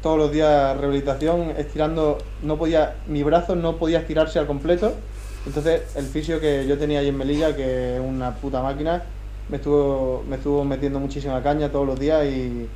[0.07, 4.93] Todos los días rehabilitación, estirando, no podía, mi brazo no podía estirarse al completo.
[5.45, 9.03] Entonces el fisio que yo tenía ahí en Melilla, que es una puta máquina,
[9.49, 12.69] me estuvo, me estuvo metiendo muchísima caña todos los días y,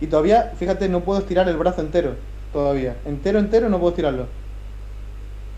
[0.00, 2.14] y todavía, fíjate, no puedo estirar el brazo entero,
[2.54, 2.96] todavía.
[3.04, 4.26] Entero, entero no puedo estirarlo.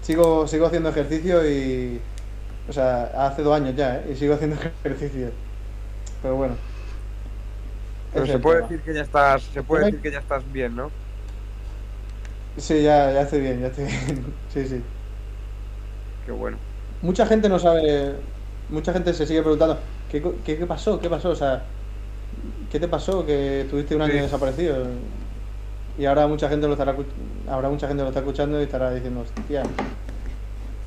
[0.03, 2.01] Sigo, sigo haciendo ejercicio y,
[2.69, 4.11] o sea, hace dos años ya, ¿eh?
[4.15, 5.31] Y sigo haciendo ejercicio.
[6.23, 6.55] Pero bueno.
[8.21, 8.69] Pero se puede tema.
[8.69, 10.91] decir que ya estás, se puede decir que ya estás bien, ¿no?
[12.57, 14.35] Sí, ya, ya estoy bien, ya estoy bien.
[14.53, 14.83] Sí, sí.
[16.27, 16.57] Qué bueno.
[17.03, 18.15] Mucha gente no sabe,
[18.69, 19.79] mucha gente se sigue preguntando,
[20.11, 20.99] ¿qué, co- qué, qué pasó?
[21.01, 21.31] ¿Qué pasó?
[21.31, 21.63] O sea,
[22.73, 23.25] ¿qué te pasó?
[23.25, 24.19] Que tuviste un año Sí.
[24.21, 24.87] desaparecido.
[25.97, 26.95] Y ahora mucha gente lo estará,
[27.49, 29.63] habrá mucha gente lo está escuchando y estará diciendo, hostia,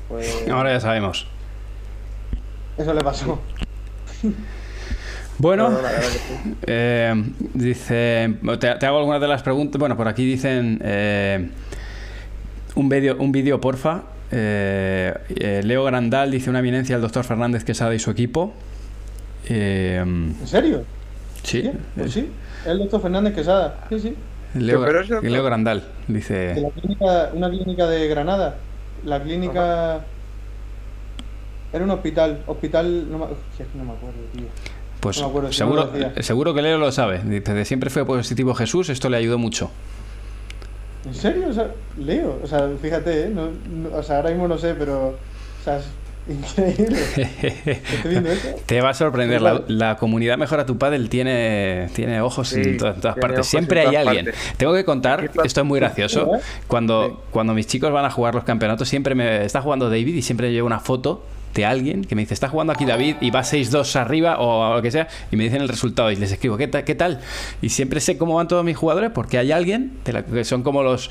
[0.08, 1.26] pues Ahora ya sabemos.
[2.76, 3.38] eso le pasó.
[5.38, 5.70] Bueno.
[6.66, 9.78] Eh, dice, te, te hago algunas de las preguntas.
[9.78, 11.48] Bueno, por aquí dicen eh,
[12.74, 14.02] un vídeo, un vídeo, porfa.
[14.30, 18.54] Eh, eh, Leo Grandal dice una eminencia al doctor Fernández Quesada y su equipo.
[19.48, 20.84] Eh, ¿En serio?
[21.42, 22.30] sí, Sí, pues sí.
[22.64, 24.16] El doctor Fernández Quesada, sí, sí.
[24.54, 24.86] Leo,
[25.22, 26.54] Leo Grandal De dice.
[26.60, 28.56] la clínica, una clínica de Granada.
[29.04, 30.00] La clínica...
[31.72, 33.10] Era un hospital, hospital...
[33.10, 34.44] No me acuerdo, tío.
[35.02, 37.20] Pues no me acuerdo, si seguro, no que Leo lo sabe.
[37.24, 39.70] Dice, de siempre fue positivo Jesús, esto le ayudó mucho.
[41.04, 41.48] ¿En serio?
[41.50, 41.66] O sea,
[41.98, 43.28] Leo, o sea, fíjate, ¿eh?
[43.28, 45.14] No, no- o sea, ahora mismo no sé, pero, o
[45.64, 45.84] sea, es
[46.28, 46.96] increíble.
[48.66, 52.76] Te va a sorprender, la, la comunidad Mejora tu Padel tiene, tiene ojos Sí, en,
[52.78, 53.44] to- en todas partes.
[53.48, 54.26] Siempre hay alguien.
[54.26, 54.40] partes.
[54.56, 56.36] Tengo que contar, esto es muy gracioso.
[56.36, 56.40] ¿Eh?
[56.68, 60.22] Cuando, cuando mis chicos van a jugar los campeonatos, siempre me está jugando David y
[60.22, 63.40] siempre llevo una foto de alguien que me dice, está jugando aquí David y va
[63.42, 66.66] 6-2 arriba o lo que sea, y me dicen el resultado y les escribo, ¿qué,
[66.68, 67.20] ta- ¿qué tal?
[67.60, 70.62] Y siempre sé cómo van todos mis jugadores porque hay alguien de la- que son
[70.62, 71.10] como los...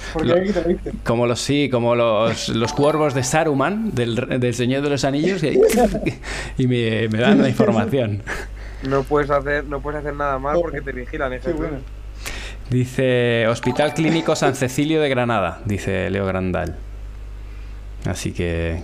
[1.04, 5.44] Como los sí, como los, los cuervos de Saruman, del, del Señor de los Anillos,
[5.44, 5.60] y,
[6.58, 8.24] y me, me dan la información.
[8.88, 11.78] No puedes hacer, no puedes hacer nada mal porque te vigilan, ¿eh, bueno.
[12.70, 16.78] Dice Hospital Clínico San Cecilio de Granada, dice Leo Grandal.
[18.06, 18.82] Así que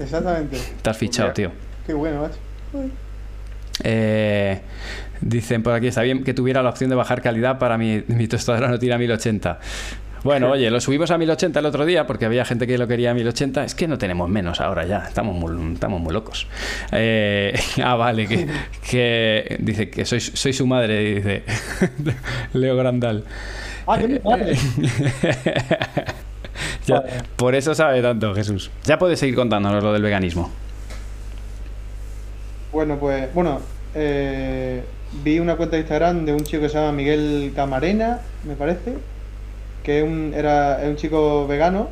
[0.00, 0.56] Exactamente.
[0.56, 1.52] estás fichado, tío.
[1.86, 2.38] Qué bueno, macho.
[3.82, 4.60] Eh,
[5.20, 8.26] dicen por aquí, está bien que tuviera la opción de bajar calidad para mi, mi
[8.26, 9.58] tostadora no tira 1080.
[10.26, 13.12] Bueno, oye, lo subimos a 1080 el otro día porque había gente que lo quería
[13.12, 13.64] a 1080.
[13.64, 16.48] Es que no tenemos menos ahora ya, estamos muy, estamos muy locos.
[16.90, 18.48] Eh, ah, vale, que,
[18.90, 21.44] que dice que soy, soy su madre, dice
[22.54, 23.24] Leo Grandal.
[23.86, 24.56] Ah, qué mi padre.
[26.86, 27.02] Ya,
[27.36, 28.70] por eso sabe tanto Jesús.
[28.84, 30.50] Ya puedes seguir contándonos lo del veganismo.
[32.72, 33.60] Bueno, pues, bueno,
[33.94, 34.82] eh,
[35.24, 38.94] vi una cuenta de Instagram de un chico que se llama Miguel Camarena, me parece,
[39.82, 41.88] que un, era, un chico vegano.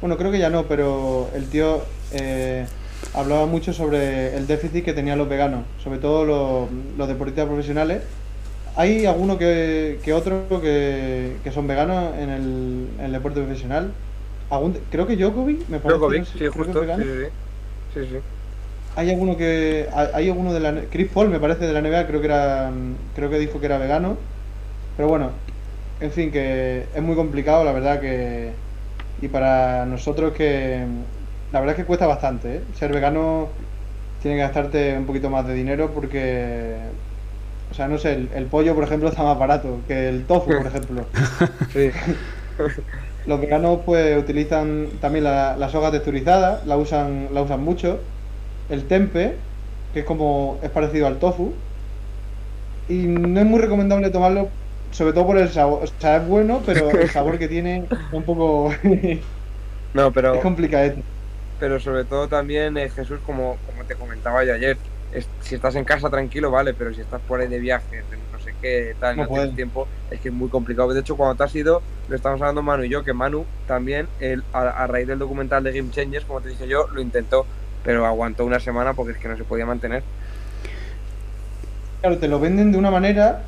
[0.00, 2.66] Bueno, creo que ya no, pero el tío eh,
[3.14, 8.02] hablaba mucho sobre el déficit que tenían los veganos, sobre todo los, los deportistas profesionales.
[8.76, 13.90] Hay algunos que, que otros que, que son veganos en el, en el deporte profesional,
[14.50, 15.98] algún- creo que Djokovic, me parece.
[15.98, 16.84] Djokovic, sí, justo.
[17.94, 18.18] Sí, sí.
[18.96, 19.88] Hay alguno que.
[19.94, 20.74] Hay hay alguno de la.
[20.90, 22.70] Chris Paul, me parece, de la NBA, creo que era.
[23.14, 24.16] Creo que dijo que era vegano.
[24.96, 25.30] Pero bueno,
[26.00, 28.52] en fin, que es muy complicado, la verdad que.
[29.22, 30.84] Y para nosotros que.
[31.52, 32.60] La verdad es que cuesta bastante, ¿eh?
[32.78, 33.48] Ser vegano
[34.20, 36.76] tiene que gastarte un poquito más de dinero porque.
[37.70, 40.48] O sea, no sé, el, el pollo, por ejemplo, está más barato que el tofu,
[40.50, 41.04] por ejemplo.
[41.72, 41.90] Sí.
[43.28, 48.00] Los veganos pues utilizan también la, la soja texturizada, la usan, la usan mucho.
[48.68, 49.50] El tempe,
[49.92, 51.52] que es como es parecido al tofu.
[52.88, 54.48] Y no es muy recomendable tomarlo,
[54.90, 55.84] sobre todo por el sabor.
[55.84, 58.72] O sea, es bueno, pero el sabor que tiene es un poco
[59.92, 60.94] No, pero, es complicado.
[61.58, 65.74] pero sobre todo también, eh, Jesús, como, como te comentaba yo ayer, es- si estás
[65.76, 68.04] en casa tranquilo, vale, pero si estás por ahí de viaje,
[68.60, 70.92] qué, tal, No no, tienes tiempo, es que es muy complicado.
[70.92, 74.08] De hecho, cuando te has ido, lo estamos hablando Manu y yo, que Manu también,
[74.18, 77.46] él, a, a raíz del documental de Game Changers, como te dije yo, lo intentó,
[77.82, 80.04] pero aguantó una semana porque es que no se podía mantener.
[82.00, 83.42] Claro, te lo venden de una manera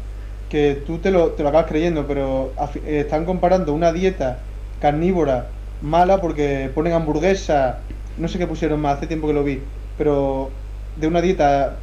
[0.49, 2.53] que tú te lo, te lo acabas creyendo, pero
[2.85, 4.39] eh, están comparando una dieta
[4.81, 5.47] carnívora
[5.81, 9.63] mala porque ponen hamburguesa, no sé qué pusieron más, hace tiempo que lo vi,
[9.97, 10.51] pero
[10.97, 11.77] de una dieta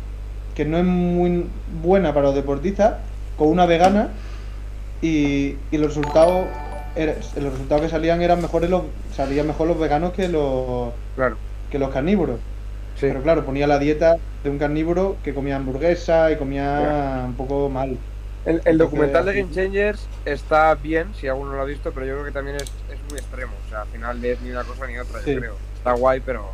[0.54, 1.46] que no es muy
[1.82, 2.96] buena para los deportistas,
[3.38, 4.10] con una vegana
[5.02, 6.46] y, y los resultados
[6.96, 8.84] era- los resultados que salían eran mejores los
[9.16, 11.38] salían mejor los veganos que los Claro,
[11.72, 12.40] que los carnívoros.
[12.96, 13.02] sí.
[13.08, 17.70] Pero claro, ponía la dieta de un carnívoro que comía hamburguesa y comía un poco
[17.70, 17.98] mal.
[18.46, 22.14] El, el documental de Game Changers está bien, si alguno lo ha visto, pero yo
[22.14, 23.52] creo que también es, es muy extremo.
[23.66, 25.34] O sea, al final es ni una cosa ni otra, Sí.
[25.34, 25.56] yo creo.
[25.76, 26.46] Está guay, pero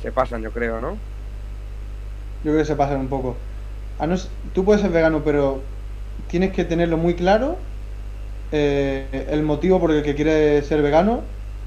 [0.00, 0.90] se pasan, yo creo, ¿no?
[0.90, 3.36] Yo creo que se pasan un poco.
[3.98, 4.16] A no
[4.54, 5.60] tú puedes ser vegano, pero
[6.32, 7.58] tienes que tenerlo muy claro.
[8.52, 11.20] eh, el motivo por el que quieres ser vegano.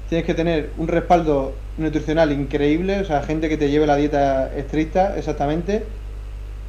[0.08, 4.52] Tienes que tener un respaldo nutricional increíble, o sea, gente que te lleve la dieta
[4.56, 5.84] estricta exactamente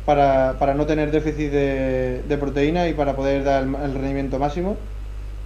[0.05, 4.39] para, para no tener déficit de, de proteína y para poder dar el, el rendimiento
[4.39, 4.77] máximo.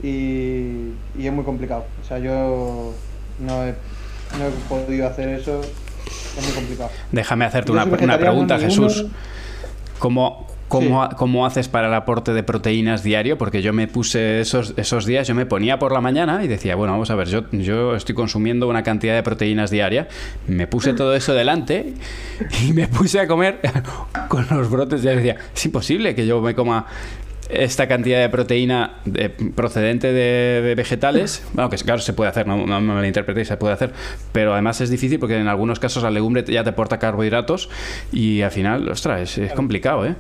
[0.04, 1.86] Y, y es muy complicado.
[2.02, 2.94] O sea, yo
[3.40, 3.76] no he,
[4.38, 5.62] no he podido hacer eso.
[6.38, 6.92] Es muy complicado.
[7.12, 9.08] Déjame hacerte Yo una, una pregunta, Jesús.
[10.00, 10.51] uno.
[10.72, 11.10] ¿Cómo, cómo, Sí.
[11.12, 13.38] ha- cómo haces para el aporte de proteínas diario?
[13.38, 16.76] Porque yo me puse esos, esos días, yo me ponía por la mañana y decía,
[16.76, 20.08] bueno, vamos a ver, yo, yo estoy consumiendo una cantidad de proteínas diaria.
[20.48, 21.94] Me puse todo eso delante
[22.68, 23.60] y me puse a comer
[24.30, 25.02] con los brotes.
[25.02, 26.86] Ya decía, es imposible que yo me coma
[27.50, 32.48] esta cantidad de proteína de- procedente de, de vegetales, bueno, que claro, se puede hacer,
[32.48, 33.92] no, no me malinterpretéis, se puede hacer,
[34.32, 37.70] pero además es difícil porque en algunos casos la legumbre ya te aporta carbohidratos
[38.14, 40.16] y al final, ostras, es, es complicado, ¿eh?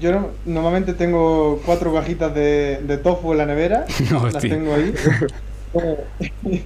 [0.00, 3.84] Yo no- normalmente tengo cuatro cajitas de, de tofu en la nevera.
[4.10, 4.50] No, las hostia.
[4.50, 4.92] tengo ahí.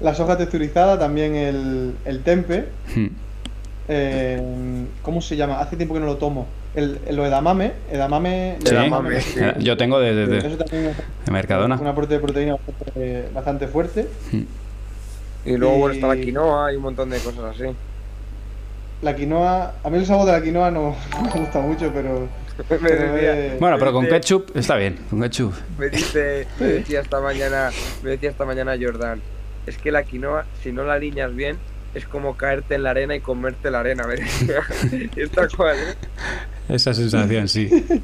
[0.00, 2.66] la soja texturizada, también el, el tempe.
[2.94, 3.06] Hmm.
[3.88, 5.60] eh, ¿Cómo se llama?
[5.60, 6.46] Hace tiempo que no lo tomo.
[6.74, 7.72] El, el- lo edamame.
[7.90, 8.56] Edamame.
[8.62, 9.38] Sí, Edamame, sí.
[9.40, 10.96] eh, yo tengo de, de- de- Eso también es
[11.26, 11.76] de Mercadona.
[11.76, 14.06] un aporte de proteína bastante, bastante fuerte.
[15.44, 17.64] Y luego, bueno, está la quinoa y un montón de cosas así.
[19.02, 22.28] La quinoa, a mí el sabor de la quinoa no, no me gusta mucho, pero.
[22.58, 25.54] me, pero decía, es- Bueno, pero con Dice- ketchup está bien, con ketchup.
[25.78, 27.70] me dice, me decía esta mañana,
[28.02, 29.20] me decía esta mañana Jordan,
[29.66, 31.58] es que la quinoa, si no la alineas bien,
[31.94, 34.04] es como caerte en la arena y comerte la arena.
[35.16, 35.94] Está cual, ¿eh?
[36.68, 37.68] Esa sensación, sí.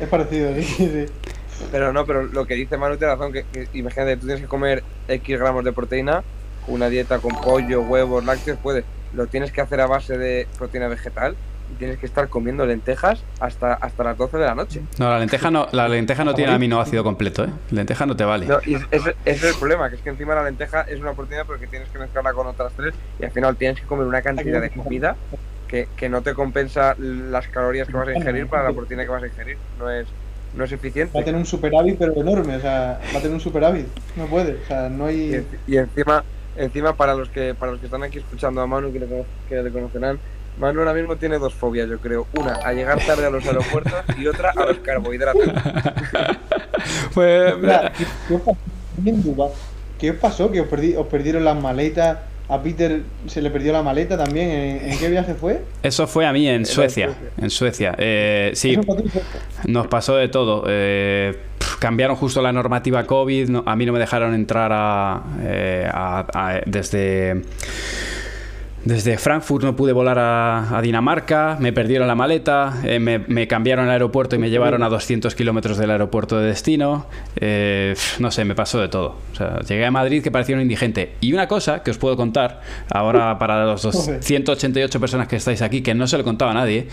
[0.00, 1.06] es parecido, sí, sí.
[1.72, 4.48] Pero no, pero lo que dice Manu tiene razón, que, que imagínate, tú tienes que
[4.48, 6.22] comer X gramos de proteína,
[6.66, 8.84] una dieta con pollo, huevos, lácteos, puedes.
[9.14, 11.36] Lo tienes que hacer a base de proteína vegetal
[11.72, 14.82] y tienes que estar comiendo lentejas hasta, hasta las 12 de la noche.
[14.98, 17.48] No, la lenteja no, la lenteja no tiene aminoácido completo, ¿eh?
[17.70, 18.46] Lenteja no te vale.
[18.46, 21.44] No, y ese es el problema, que es que encima la lenteja es una proteína
[21.44, 24.60] porque tienes que mezclarla con otras tres y al final tienes que comer una cantidad
[24.60, 25.16] de comida
[25.66, 29.10] que, que no te compensa las calorías que vas a ingerir para la proteína que
[29.10, 29.56] vas a ingerir.
[29.80, 30.06] No es,
[30.54, 31.22] no es Va a eficiente.
[31.24, 33.86] tener un superávit, pero enorme, o sea, va a tener un superávit.
[34.14, 35.44] No puede, o sea, no hay.
[35.66, 36.22] y encima,
[36.56, 39.06] encima para los que para los que están aquí escuchando a Manu, que le,
[39.48, 40.18] que le conocerán,
[40.58, 42.26] Manu ahora mismo tiene dos fobias, yo creo.
[42.34, 45.42] Una, a llegar tarde a los aeropuertos y otra, a los carbohidratos.
[47.14, 47.54] Pues,
[47.96, 48.58] ¿qué, qué os pasó?
[49.98, 50.50] ¿Qué os pasó?
[50.52, 52.18] Que os, perdi- os perdieron las maletas.
[52.48, 54.48] A Peter se le perdió la maleta también.
[54.50, 55.62] ¿En, en qué viaje fue?
[55.82, 57.10] eso fue a mí en Suecia.
[57.38, 57.94] En Suecia.
[57.98, 58.78] Eh, sí,
[59.66, 60.64] nos pasó de todo.
[60.68, 61.36] Eh,
[61.80, 63.48] cambiaron justo la normativa COVID.
[63.48, 67.42] no- a mí no me dejaron entrar a, eh, a- a- desde
[68.86, 73.90] Desde Frankfurt no pude volar a, Dinamarca, me perdieron la maleta, eh, me, cambiaron al
[73.90, 77.06] aeropuerto y me llevaron a 200 kilómetros del aeropuerto de destino.
[77.34, 79.16] Eh, no sé, me pasó de todo.
[79.32, 81.14] O sea, llegué a Madrid que parecía un indigente.
[81.20, 83.82] Y una cosa que os puedo contar, ahora para los
[84.20, 86.86] 188 personas que estáis aquí, que no se lo contaba a nadie,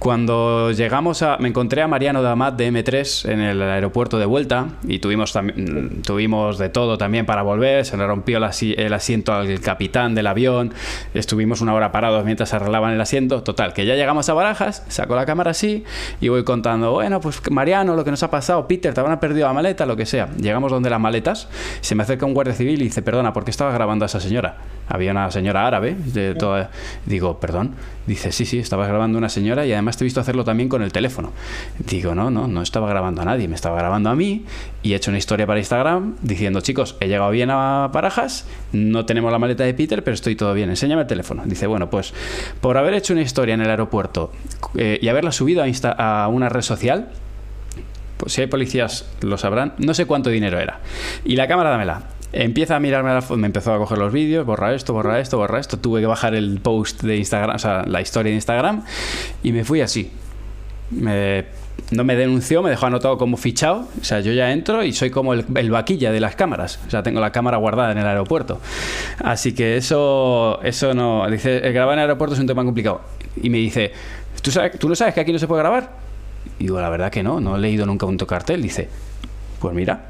[0.00, 1.36] cuando llegamos a...
[1.38, 5.32] Me encontré a Mariano Damat de M3 en el aeropuerto de vuelta y tuvimos,
[6.04, 10.74] tuvimos de todo también para volver, se le rompió el asiento al capitán del avión,
[11.36, 13.42] Estuvimos una hora parados mientras arreglaban el asiento.
[13.42, 15.84] Total, que ya llegamos a Barajas, saco la cámara así
[16.18, 19.46] y voy contando, bueno, pues Mariano, lo que nos ha pasado, Peter, te habrán perdido
[19.46, 20.30] la maleta, lo que sea.
[20.38, 21.50] Llegamos donde las maletas,
[21.82, 24.18] se me acerca un guardia civil y dice, perdona, ¿por qué estaba grabando a esa
[24.18, 24.56] señora?
[24.88, 26.70] Había una señora árabe, de toda...
[27.04, 27.74] digo, perdón.
[28.06, 30.70] Dice, sí, sí, estabas grabando a una señora y además te he visto hacerlo también
[30.70, 31.32] con el teléfono.
[31.78, 34.46] Digo, no, no, no estaba grabando a nadie, me estaba grabando a mí
[34.86, 39.04] y he hecho una historia para Instagram diciendo, chicos, he llegado bien a Parajas, no
[39.04, 41.42] tenemos la maleta de Peter, pero estoy todo bien, enséñame el teléfono.
[41.44, 42.14] Dice, bueno, pues
[42.60, 44.30] por haber hecho una historia en el aeropuerto
[44.76, 47.08] eh, y haberla subido a, una red social,
[48.16, 50.78] pues si hay policías lo sabrán, no sé cuánto dinero era.
[51.24, 52.02] Y la cámara dámela.
[52.32, 55.58] Empieza a mirarme la me empezó a coger los vídeos, borra esto, borra esto, borra
[55.58, 55.80] esto.
[55.80, 58.84] Tuve que bajar el post de Instagram, o sea, la historia de Instagram,
[59.42, 60.12] y me fui así.
[61.90, 63.86] No me denunció, me dejó anotado como fichado.
[64.00, 66.80] O sea, yo ya entro y soy como el, vaquilla de las cámaras.
[66.86, 68.60] O sea, tengo la cámara guardada en el aeropuerto.
[69.22, 71.28] Así que eso, eso no.
[71.30, 73.02] Dice, el grabar en el aeropuerto es un tema complicado.
[73.40, 73.92] Y me dice,
[74.42, 75.90] ¿tú, sabes, ¿tú no sabes que aquí no se puede grabar?
[76.58, 78.62] Y digo, la verdad que no, no he leído nunca un cartel.
[78.62, 78.88] Dice,
[79.60, 80.06] pues mira,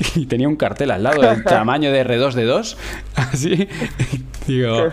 [0.14, 2.76] y tenía un cartel al lado del tamaño de R2 de 2,
[3.16, 3.68] así.
[4.46, 4.88] Digo,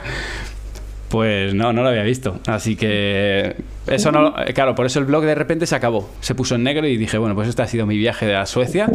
[1.10, 2.40] pues no, no lo había visto.
[2.48, 3.56] Así que
[3.88, 6.10] eso no, claro, por eso el blog de repente se acabó.
[6.20, 8.90] Se puso en negro y dije, bueno, pues este ha sido mi viaje a Suecia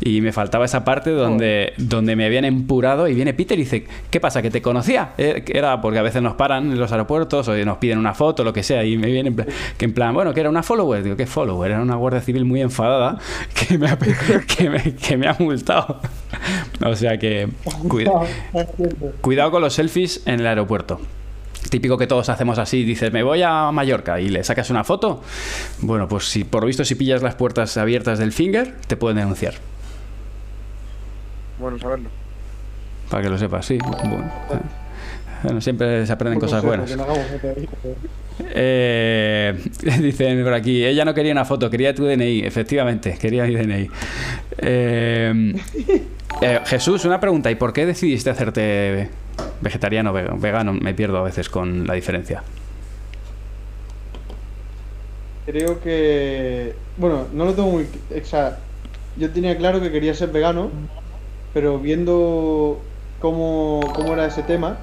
[0.00, 3.86] y me faltaba esa parte donde, donde me habían empurado y viene Peter y dice,
[4.10, 4.40] ¿qué pasa?
[4.40, 5.10] ¿Que te conocía?
[5.18, 8.44] Eh, era porque a veces nos paran en los aeropuertos o nos piden una foto,
[8.44, 9.34] lo que sea, y me viene
[9.76, 11.02] que en plan, bueno, que era una follower.
[11.02, 11.72] Digo, ¿qué follower?
[11.72, 13.18] Era una guardia civil muy enfadada
[13.54, 13.98] que me ha,
[14.46, 16.00] que me, ha multado.
[16.84, 17.48] o sea que
[19.20, 21.00] cuidado con los selfies en el aeropuerto
[21.70, 25.22] típico que todos hacemos así, dices, me voy a Mallorca y le sacas una foto,
[25.80, 29.18] bueno, pues si por lo visto si pillas las puertas abiertas del finger, te pueden
[29.18, 29.54] denunciar.
[31.58, 32.08] Bueno, saberlo.
[33.10, 33.78] Para que lo sepas, sí.
[35.42, 36.96] Bueno, siempre se aprenden cosas buenas.
[38.50, 39.58] Eh,
[40.00, 43.90] dicen por aquí, ella no quería una foto, quería tu DNI, efectivamente, quería mi DNI.
[44.58, 45.54] Eh,
[46.40, 49.08] eh, Jesús, una pregunta, ¿y por qué decidiste hacerte
[49.60, 50.72] vegetariano vegano?
[50.72, 52.42] Me pierdo a veces con la diferencia.
[55.46, 57.84] Creo que, bueno, no lo tengo muy...
[57.84, 58.52] O
[59.18, 60.70] yo tenía claro que quería ser vegano,
[61.54, 62.80] pero viendo
[63.18, 64.78] cómo, cómo era ese tema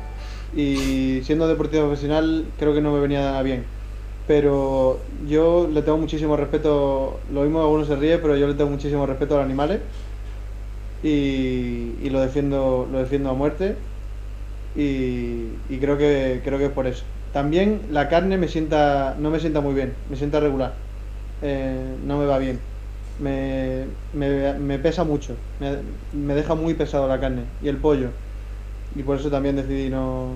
[0.56, 3.66] y siendo deportivo profesional creo que no me venía bien.
[4.28, 8.72] Pero yo le tengo muchísimo respeto, lo mismo algunos se ríe, pero yo le tengo
[8.72, 9.82] muchísimo respeto a los animales
[11.04, 13.76] y, lo defiendo lo defiendo a muerte
[14.76, 17.04] y, creo que creo que es por eso.
[17.34, 20.74] También la carne me sienta no me sienta muy bien me sienta regular.
[21.42, 22.60] Eh, no me va bien.
[23.18, 25.78] Me, me, pesa mucho me,
[26.12, 28.10] me, deja muy pesado la carne y el pollo.
[28.96, 30.34] Y por eso también decidí no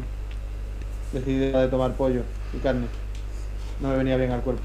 [1.12, 2.22] decidí de tomar pollo
[2.54, 2.88] y carne.
[3.82, 4.64] No me venía bien al cuerpo.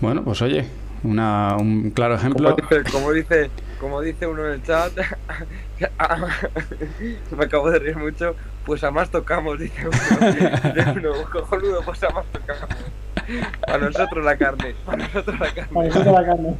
[0.00, 0.66] Bueno pues oye
[1.02, 2.54] una, un claro ejemplo.
[2.92, 3.50] Como dice
[3.82, 4.92] como dice uno en el chat,
[7.36, 9.96] me acabo de reír mucho, pues a más tocamos, dice uno.
[11.32, 12.68] cojonudo, pues a más tocamos.
[13.66, 15.80] A nosotros la carne, a nosotros la carne.
[15.80, 16.56] A nosotros la carne.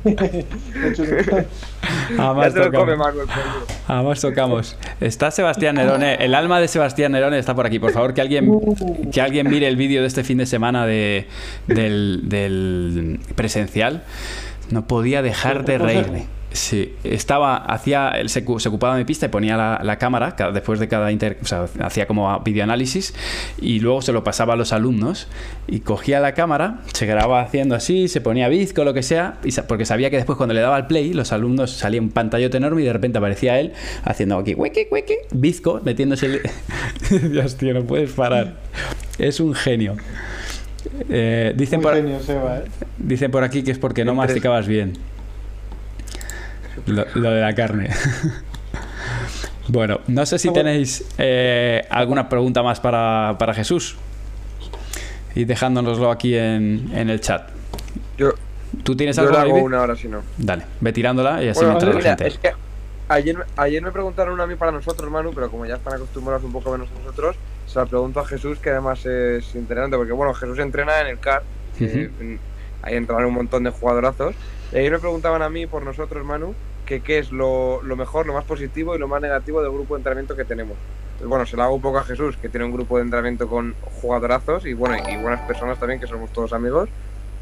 [2.52, 3.04] Tocamos.
[4.04, 4.76] más tocamos.
[5.00, 7.78] Está Sebastián Nerone, el alma de Sebastián Nerone está por aquí.
[7.78, 8.50] Por favor, que alguien,
[9.12, 11.28] que alguien mire el vídeo de este fin de semana de,
[11.68, 14.02] del, del presencial.
[14.70, 16.41] No podía dejar de reírme.
[16.52, 20.88] Sí, estaba, hacía, él se, ocupaba de mi pista y ponía la, cámara después de
[20.88, 23.14] cada inter, o sea, hacía como videoanálisis
[23.60, 25.28] y luego se lo pasaba a los alumnos
[25.66, 29.86] y cogía la cámara, se grababa haciendo así, se ponía bizco, lo que sea, porque
[29.86, 32.84] sabía que después cuando le daba el play, los alumnos salían un pantallote enorme y
[32.84, 33.72] de repente aparecía él
[34.04, 37.30] haciendo aquí, hueque, hueque, bizco, metiéndose el...
[37.32, 38.54] Dios, tío, no puedes parar.
[39.18, 39.96] Es un genio.
[41.08, 42.64] Eh, dicen, por, genio, Seba, ¿eh?
[42.98, 44.94] dicen por aquí que es porque no masticabas bien.
[46.86, 47.90] Lo, de la carne.
[49.68, 53.96] bueno, no sé si tenéis eh, alguna pregunta más para, para Jesús.
[55.34, 57.48] Y dejándonoslo aquí en, en el chat.
[58.18, 58.34] Yo,
[58.82, 59.32] ¿Tú tienes algo?
[59.46, 60.22] Yo una ahora, si no.
[60.38, 62.26] Dale, ve tirándola y así bueno, la gente.
[62.26, 62.52] Es que
[63.08, 66.52] ayer, ayer me preguntaron a mí para nosotros, Manu, pero como ya están acostumbrados un
[66.52, 70.32] poco menos a nosotros, se la pregunto a Jesús, que además es entrenante, porque bueno,
[70.34, 71.42] Jesús entrena en el CAR,
[72.82, 74.34] ahí entran un montón de jugadorazos.
[74.72, 76.54] Y ahí me preguntaban a mí, por nosotros, Manu,
[76.92, 80.00] que qué es lo, mejor, lo más positivo y lo más negativo del grupo de
[80.00, 80.76] entrenamiento que tenemos.
[81.12, 83.48] Entonces, bueno, se lo hago un poco a Jesús, que tiene un grupo de entrenamiento
[83.48, 86.90] con jugadorazos y bueno, buenas personas también, que somos todos amigos.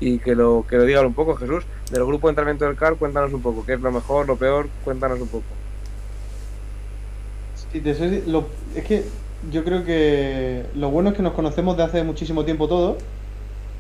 [0.03, 1.67] Y que lo, que lo diga un poco, Jesús.
[1.91, 4.71] Del grupo de entrenamiento del CAR, cuéntanos un poco, qué es lo mejor, lo peor,
[4.85, 5.45] cuéntanos un poco.
[8.75, 9.05] Es que
[9.51, 13.03] yo creo que lo bueno es que nos conocemos de hace muchísimo tiempo todos.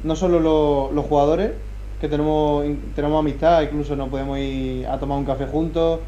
[0.02, 1.52] No solo lo- los jugadores,
[2.00, 6.00] que tenemos, tenemos amistad, incluso nos podemos ir a tomar un café juntos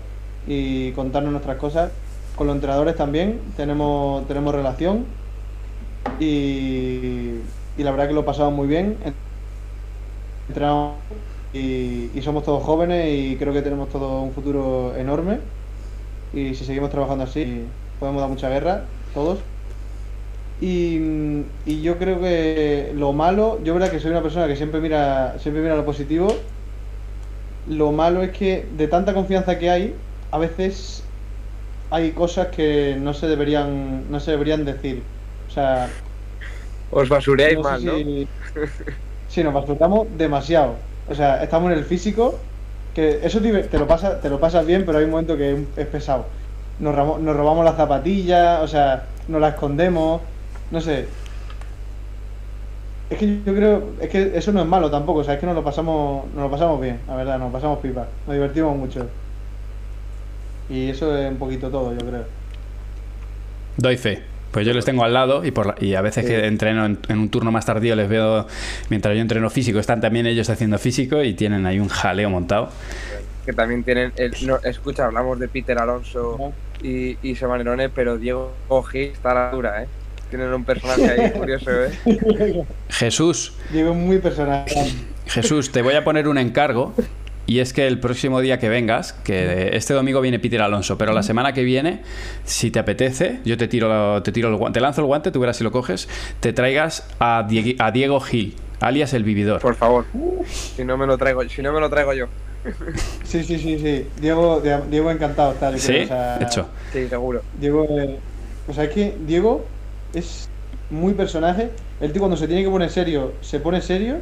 [0.47, 1.93] y contarnos nuestras cosas.
[2.37, 5.05] Con los entrenadores también tenemos, tenemos relación
[6.19, 7.35] y,
[7.77, 8.97] y la verdad que lo pasamos muy bien.
[10.49, 10.95] Entrenamos
[11.53, 15.41] y, y somos todos jóvenes y creo que tenemos todo un futuro enorme
[16.33, 17.67] y si seguimos trabajando así
[18.01, 19.39] podemos dar mucha guerra todos
[20.65, 24.81] y, y yo creo que lo malo yo verdad que soy una persona que siempre
[24.81, 26.29] mira siempre mira lo positivo
[27.65, 31.15] lo malo es que de tanta confianza que hay a veces
[31.91, 35.13] hay cosas que no se deberían no se deberían decir
[35.47, 36.03] o sea
[37.01, 37.97] Os basureáis no mal, ¿no?
[38.05, 38.29] si-
[39.45, 40.91] nos basuramos demasiado.
[41.07, 42.51] O sea, estamos en el físico,
[42.93, 45.53] que eso te, te lo pasa, te lo pasas bien, pero hay un momento que
[45.53, 46.33] es, es pesado.
[46.79, 50.23] Nos, ramo- nos robamos las zapatillas, o sea, nos las escondemos,
[50.73, 51.09] no sé.
[53.11, 55.47] Es que yo creo, es que eso no es malo tampoco, o sea, es que
[55.47, 58.77] nos lo pasamos, nos lo pasamos bien, la verdad, nos lo pasamos pipa, nos divertimos
[58.77, 59.09] mucho.
[60.69, 62.33] Y eso es un poquito todo, yo creo.
[63.77, 64.31] Doy fe.
[64.51, 66.99] Pues yo les tengo al lado y, por la- y a veces que entreno en,
[67.09, 68.47] en un turno más tardío les veo,
[68.91, 72.71] mientras yo entreno físico, están también ellos haciendo físico y tienen ahí un jaleo montado.
[73.45, 76.45] que también tienen el, no, escucha hablamos de Peter Alonso
[76.79, 78.61] y, y Semanerone pero Diego
[78.91, 79.89] Gil está a la altura eh
[80.33, 84.65] tienen un personaje ahí curioso eh Jesús, Diego es muy personal.
[85.27, 86.95] Jesús, te voy a poner un encargo
[87.47, 91.13] y es que el próximo día que vengas, que este domingo viene Peter Alonso, pero
[91.13, 92.01] la semana que viene,
[92.45, 95.39] si te apetece, yo te tiro, te tiro el guante, te lanzo el guante, tú
[95.41, 96.09] verás si lo coges,
[96.41, 99.61] te traigas a Diego, a Diego Gil, alias el vividor.
[99.61, 100.07] por favor
[100.77, 102.27] si no me lo traigo si no me lo traigo yo
[103.25, 104.07] Sí, sí, sí, sí.
[104.21, 105.93] Diego, Diego encantado yo ¿Sí?
[105.93, 106.69] creo, o sea, Hecho.
[106.93, 108.19] sí seguro Diego, eh,
[108.67, 109.67] o sea, es que Diego
[110.15, 110.49] es
[110.91, 111.71] muy personaje.
[112.01, 114.17] El tío cuando se tiene que poner serio, se pone serio.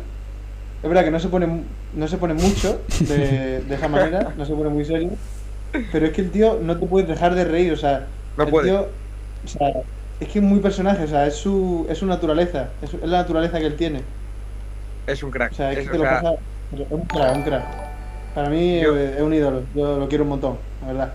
[0.82, 1.64] Es verdad que no se pone,
[1.95, 5.11] no se pone mucho de, de esa manera, no se pone muy serio.
[5.93, 8.51] Pero es que el tío no te puede dejar de reír, o sea, No el
[8.51, 8.68] puede.
[8.70, 8.80] tío,
[9.45, 9.68] o sea,
[10.20, 13.18] es que es muy personaje, o sea, es su, es su naturaleza, es, es la
[13.18, 14.03] naturaleza que él tiene.
[15.07, 16.32] es un crack O sea, es Es- que te lo pasa,
[16.72, 17.64] es un crack, un crack.
[18.34, 21.14] Para mí Yo- es un ídolo, yo lo quiero un montón, la verdad.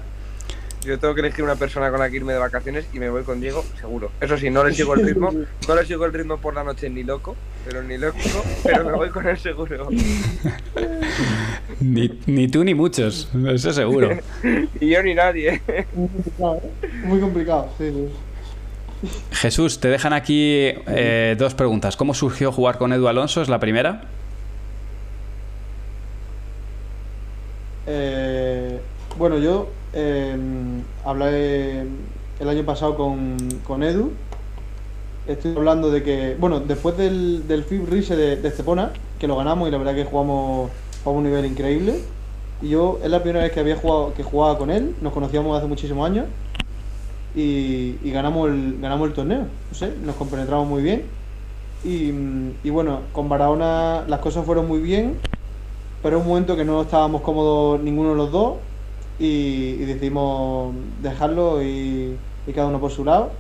[0.86, 3.24] Yo tengo que elegir una persona con la que irme de vacaciones y me voy
[3.24, 5.32] con Diego seguro eso sí no le sigo el ritmo
[5.68, 8.18] no le sigo el ritmo por la noche ni loco pero ni loco
[8.64, 9.90] pero me voy con él seguro
[11.80, 14.18] Ni, ni tú ni muchos, eso seguro.
[14.80, 15.62] y yo ni nadie
[15.94, 16.92] Muy complicado, ¿eh?
[17.04, 18.10] Muy complicado, sí, sí.
[19.32, 21.96] Jesús, te dejan aquí eh, dos preguntas.
[21.98, 23.42] ¿Cómo surgió jugar con Edu Alonso?
[23.42, 24.04] Es la primera.
[27.88, 28.80] Eh,
[29.18, 30.36] bueno, yo eh,
[31.06, 31.82] hablé
[32.40, 34.12] el año pasado con, con Edu.
[35.28, 39.38] Estoy hablando de que, bueno, después del, del FIB Rise de, de Estepona, que lo
[39.38, 40.70] ganamos y la verdad que jugamos,
[41.04, 42.02] jugamos un nivel increíble.
[42.62, 45.58] Y yo es la primera vez que había jugado, que jugaba con él, nos conocíamos
[45.58, 46.26] hace muchísimos años
[47.36, 49.42] y, y ganamos, el, ganamos el torneo.
[49.70, 51.04] No sé, nos compenetramos muy bien.
[51.84, 52.12] Y,
[52.64, 55.18] y bueno, con Barahona las cosas fueron muy bien,
[56.02, 58.54] pero un momento que no estábamos cómodos ninguno de los dos
[59.20, 62.18] y, decidimos dejarlo y,
[62.54, 63.32] cada uno por su lado.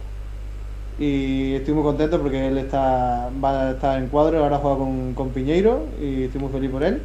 [0.97, 5.13] Y estoy muy contento porque él está, va a estar en cuadro, ahora juega con,
[5.13, 7.01] con Piñeiro y estoy muy feliz por él.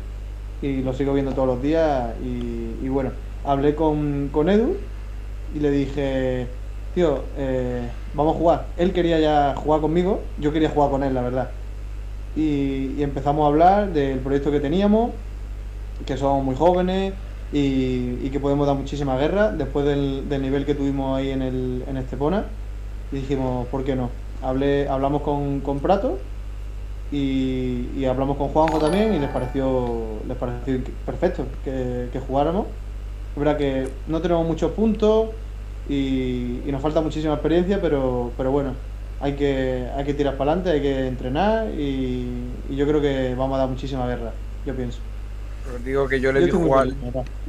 [0.62, 2.14] Y lo sigo viendo todos los días.
[2.22, 3.10] Y, y bueno,
[3.44, 4.76] hablé con, con Edu
[5.54, 6.46] y le dije,
[6.94, 8.66] tío, eh, vamos a jugar.
[8.76, 11.50] Él quería ya jugar conmigo, yo quería jugar con él, la verdad.
[12.36, 15.10] Y, y empezamos a hablar del proyecto que teníamos,
[16.06, 17.12] que somos muy jóvenes
[17.52, 21.42] y, y que podemos dar muchísima guerra después del, del nivel que tuvimos ahí en,
[21.42, 22.44] el, en Estepona.
[23.12, 24.10] Y dijimos, ¿por qué no?
[24.42, 26.18] Hablé, hablamos con, con Prato
[27.12, 32.66] y, y hablamos con Juanjo también y les pareció, les pareció perfecto que, que jugáramos.
[33.34, 35.28] Es verdad que no tenemos muchos puntos
[35.88, 38.74] y, nos falta muchísima experiencia, pero, pero bueno,
[39.20, 42.26] hay que, hay que tirar para adelante, hay que entrenar y
[42.70, 44.32] yo creo que vamos a dar muchísima guerra,
[44.64, 45.00] yo pienso.
[45.74, 46.88] Os digo que yo les Yo vi jugar,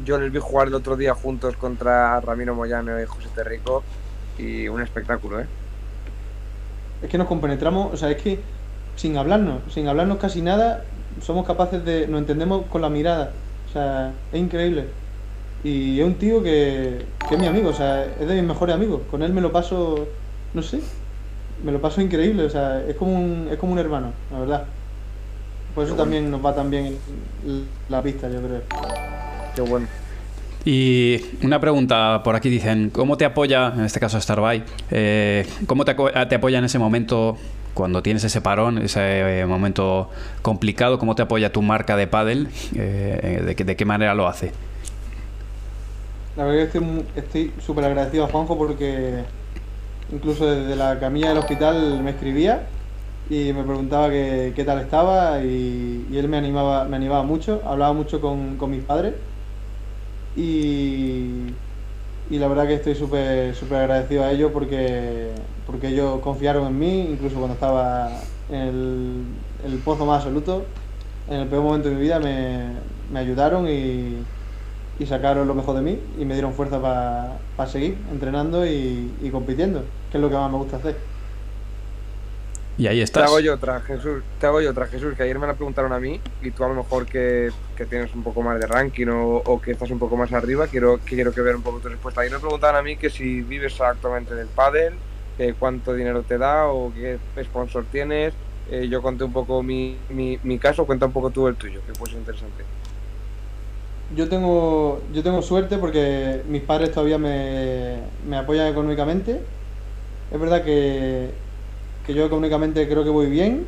[0.05, 3.84] yo les vi jugar el otro día juntos contra Ramiro Moyano y José Terrico
[4.38, 5.47] y un espectáculo, ¿eh?
[7.01, 8.39] es que nos compenetramos, o sea, es que
[8.95, 10.84] sin hablarnos, sin hablarnos casi nada,
[11.22, 13.32] somos capaces de, nos entendemos con la mirada,
[13.70, 14.86] o sea, es increíble.
[15.64, 18.76] Y es un tío que, que es mi amigo, o sea, es de mis mejores
[18.76, 19.01] amigos.
[19.09, 20.07] Con él me lo paso,
[20.53, 20.82] no sé,
[21.64, 24.80] me lo paso increíble, o sea, es como un, es como un hermano, la verdad.
[25.76, 26.97] Por eso también nos va tan bien
[27.89, 28.61] la pista, yo creo.
[29.55, 29.88] Qué bueno.
[30.65, 35.86] Y una pregunta, por aquí dicen, ¿cómo te apoya, en este caso Starbuy, eh, cómo
[35.86, 37.38] te, aco- te apoya en ese momento
[37.74, 40.09] cuando tienes ese parón, ese eh, momento
[40.41, 44.28] complicado, cómo te apoya tu marca de pádel, Eh, de, qué- de qué manera lo
[44.28, 44.51] hace?
[46.38, 49.24] La verdad que estoy mu- estoy súper agradecido a Juanjo porque
[50.11, 52.67] incluso desde la camilla del hospital me escribía
[53.26, 57.93] y me preguntaba que- qué tal estaba y, él me animaba, me animaba mucho, hablaba
[57.93, 59.15] mucho con, con mis padres
[60.34, 61.47] y,
[62.26, 66.80] y la verdad que estoy súper súper agradecido a ellos porque, porque ellos confiaron en
[66.80, 70.74] mí, incluso cuando estaba en el, el pozo más absoluto,
[71.28, 74.30] en el peor momento de mi vida me, me ayudaron y,
[74.95, 79.32] y sacaron lo mejor de mí y me dieron fuerza para seguir entrenando y, y
[79.32, 81.11] compitiendo, que es lo que más me gusta hacer.
[82.78, 83.24] Y ahí Te estás.
[83.24, 84.24] hago yo otra, Jesús.
[84.39, 86.69] Te hago yo otra, Jesús, que ayer me la preguntaron a mí y tú a
[86.69, 89.99] lo mejor que, que tienes un poco más de ranking o, o que estás un
[89.99, 92.22] poco más arriba, quiero que quiero que ver un poco tu respuesta.
[92.22, 94.93] Ayer me preguntaban a mí que si vives actualmente del pádel,
[95.38, 98.34] eh, cuánto dinero te da o qué sponsor tienes.
[98.69, 101.82] Eh, yo conté un poco mi, mi, mi caso, cuenta un poco tú el tuyo,
[101.86, 102.63] que puede ser interesante.
[104.15, 107.97] Yo tengo, yo tengo suerte porque mis padres todavía me,
[108.28, 109.39] me apoyan económicamente.
[110.32, 111.32] Es verdad que,
[112.05, 113.65] que yo económicamente creo que voy bien,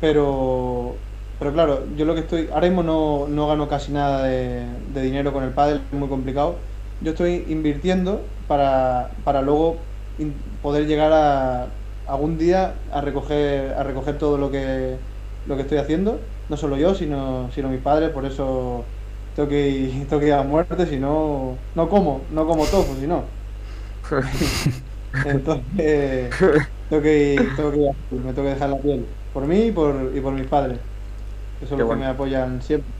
[0.00, 0.94] pero,
[1.38, 5.32] pero claro, yo lo que estoy, ahora mismo no, no gano casi nada de, dinero
[5.32, 6.56] con el pádel, es muy complicado.
[7.00, 9.76] Yo estoy invirtiendo para, para luego
[10.62, 11.68] poder llegar a
[12.06, 14.96] algún día a recoger, a recoger todo lo que,
[15.46, 16.20] lo que estoy haciendo.
[16.48, 18.84] No solo yo, sino, sino mis padres, por eso
[19.36, 23.06] tengo que tengo que ir a muerte, si no, no como, no como tofu, si
[23.06, 23.24] no.
[25.24, 26.30] Entonces,
[26.90, 29.06] tengo que ir, tengo que ir a full, me tengo que dejar la piel.
[29.32, 30.78] Por mí y por, y por mis padres.
[31.58, 32.02] Que son Qué los bueno.
[32.02, 32.90] que me apoyan siempre.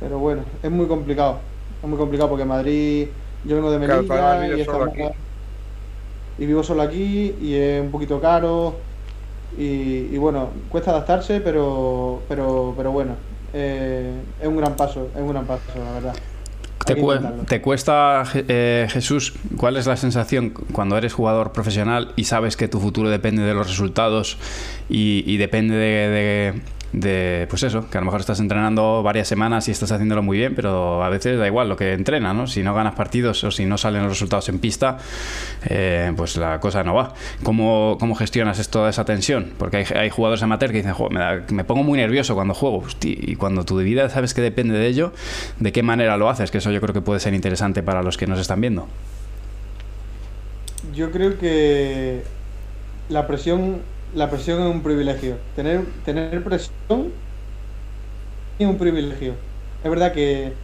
[0.00, 1.38] Pero bueno, es muy complicado.
[1.82, 3.08] Es muy complicado porque Madrid,
[3.44, 4.02] yo vengo de Claro,
[4.40, 5.12] Melilla
[6.38, 8.76] y, vivo solo aquí y es un poquito caro.
[9.56, 13.14] Y, y bueno, cuesta adaptarse, pero, pero, pero bueno,
[13.52, 16.14] eh, es un gran paso, es un gran paso, la verdad.
[17.46, 22.68] ¿Te, cuesta, eh, Jesús, cuál es la sensación cuando eres jugador profesional y sabes que
[22.68, 24.38] tu futuro depende de los resultados
[24.88, 26.62] y, y depende de, de-
[26.92, 30.38] de, pues eso, que a lo mejor estás entrenando varias semanas y estás haciéndolo muy
[30.38, 32.46] bien, pero a veces da igual lo que entrena, ¿no?
[32.46, 34.98] Si no ganas partidos o si no salen los resultados en pista,
[35.66, 37.14] eh, pues la cosa no va.
[37.42, 39.52] ¿Cómo, cómo gestionas toda esa tensión?
[39.58, 42.78] Porque hay, hay jugadores amateur que dicen, "Jo, me, pongo muy nervioso cuando juego.
[42.78, 45.12] Hosti, y cuando tu vida sabes que depende de ello,
[45.58, 46.50] ¿de qué manera lo haces?
[46.50, 48.88] Que eso yo creo que puede ser interesante para los que nos están viendo.
[50.94, 52.22] Yo creo que
[53.08, 53.80] la presión,
[54.12, 55.52] la presión es un privilegio.
[55.52, 57.20] Tener, tener presión
[58.58, 59.44] es un privilegio.
[59.82, 60.62] Es verdad que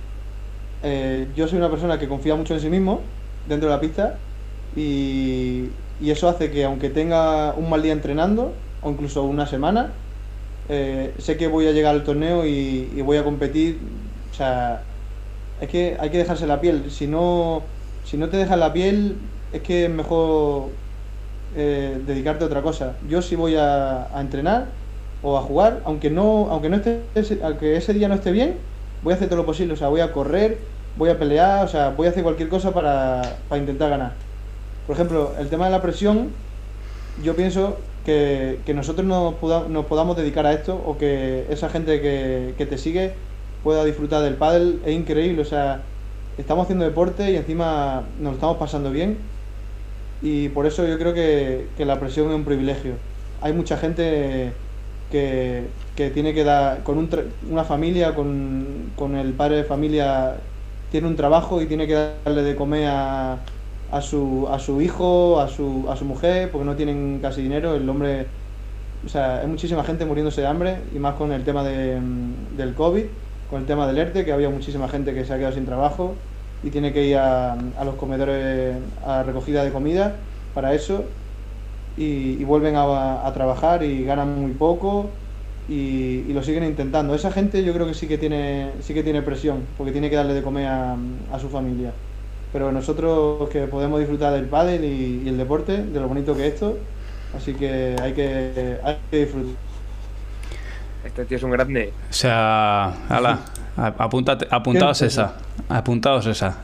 [0.83, 4.27] eh, yo soy una persona que confía mucho en sí mismo dentro de la pista
[4.73, 10.03] y, y eso hace que aunque tenga un mal día entrenando o incluso una semana,
[10.69, 14.11] eh, sé que voy a llegar al torneo y, y voy a competir.
[14.31, 14.93] O sea,
[15.59, 16.91] es que hay que dejarse la piel.
[16.91, 17.73] Si no,
[18.03, 20.79] si no te dejas la piel, es que es mejor
[21.55, 22.99] eh, dedicarte a otra cosa.
[23.03, 24.77] Yo sí voy a, a entrenar
[25.21, 27.11] o a jugar, aunque no, aunque no esté,
[27.43, 28.67] aunque ese día no esté bien,
[29.01, 29.75] voy a hacer todo lo posible.
[29.75, 32.73] O sea, voy a correr, voy a pelear, o sea, voy a hacer cualquier cosa
[32.75, 34.19] para, para intentar ganar.
[34.87, 36.37] Por ejemplo, el tema de la presión,
[37.17, 42.01] yo pienso que, que nosotros nos, poda- podamos dedicar a esto o que esa gente
[42.01, 43.25] que, que te sigue
[43.63, 45.93] pueda disfrutar del pádel es increíble, o sea,
[46.37, 49.34] estamos haciendo deporte y encima nos estamos pasando bien
[50.25, 52.95] y por eso yo creo que, que la presión es un privilegio.
[53.43, 54.53] Hay mucha gente
[55.13, 55.65] que,
[55.95, 57.11] que tiene que dar, con un
[57.51, 60.37] una familia, con, con el padre de familia,
[60.91, 61.93] tiene un trabajo y tiene que
[62.25, 63.37] darle de comer a,
[63.93, 67.75] a, su, a su hijo, a su, a su mujer, porque no tienen casi dinero.
[67.75, 68.27] El hombre,
[69.05, 72.01] o sea, hay muchísima gente muriéndose de hambre y más con el tema de,
[72.57, 73.05] del COVID,
[73.51, 76.15] con el tema del ERTE, que había muchísima gente que se ha quedado sin trabajo
[76.65, 81.15] y tiene que ir a, a los comedores a recogida de comida para eso
[81.97, 85.21] y, y vuelven a, a trabajar y ganan muy poco
[85.67, 87.15] y, y lo siguen intentando.
[87.15, 90.17] Esa gente yo creo que sí que tiene, sí que tiene presión porque tiene que
[90.17, 90.97] darle de comer a,
[91.31, 91.95] a su familia.
[92.53, 96.47] pero nosotros que podemos disfrutar del pádel y, y el deporte, de lo bonito que
[96.49, 96.89] es esto,
[97.33, 99.57] así que hay que, hay que disfrutar.
[101.03, 101.99] Este tío es un grande.
[102.09, 103.45] O sea, ala,
[103.77, 105.35] apúntate- apuntaos esa.
[105.69, 106.59] Apuntaos esa.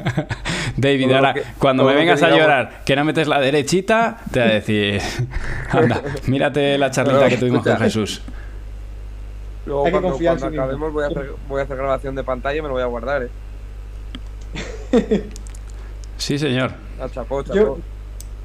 [0.76, 4.48] David, ahora, que- cuando me vengas a llorar que no metes la derechita, te voy
[4.50, 5.00] a decir,
[5.70, 7.76] anda, mírate la charlita que tuvimos con.
[7.78, 8.22] Jesús.
[9.66, 10.62] Luego Hay que cuando, confiar en cuando sí mismo.
[10.64, 12.86] acabemos voy a, hacer, voy a hacer grabación de pantalla y me lo voy a
[12.86, 13.28] guardar, eh.
[16.16, 16.72] Sí, señor.
[17.00, 17.54] Ah, chapó, chapó.
[17.54, 17.78] Yo-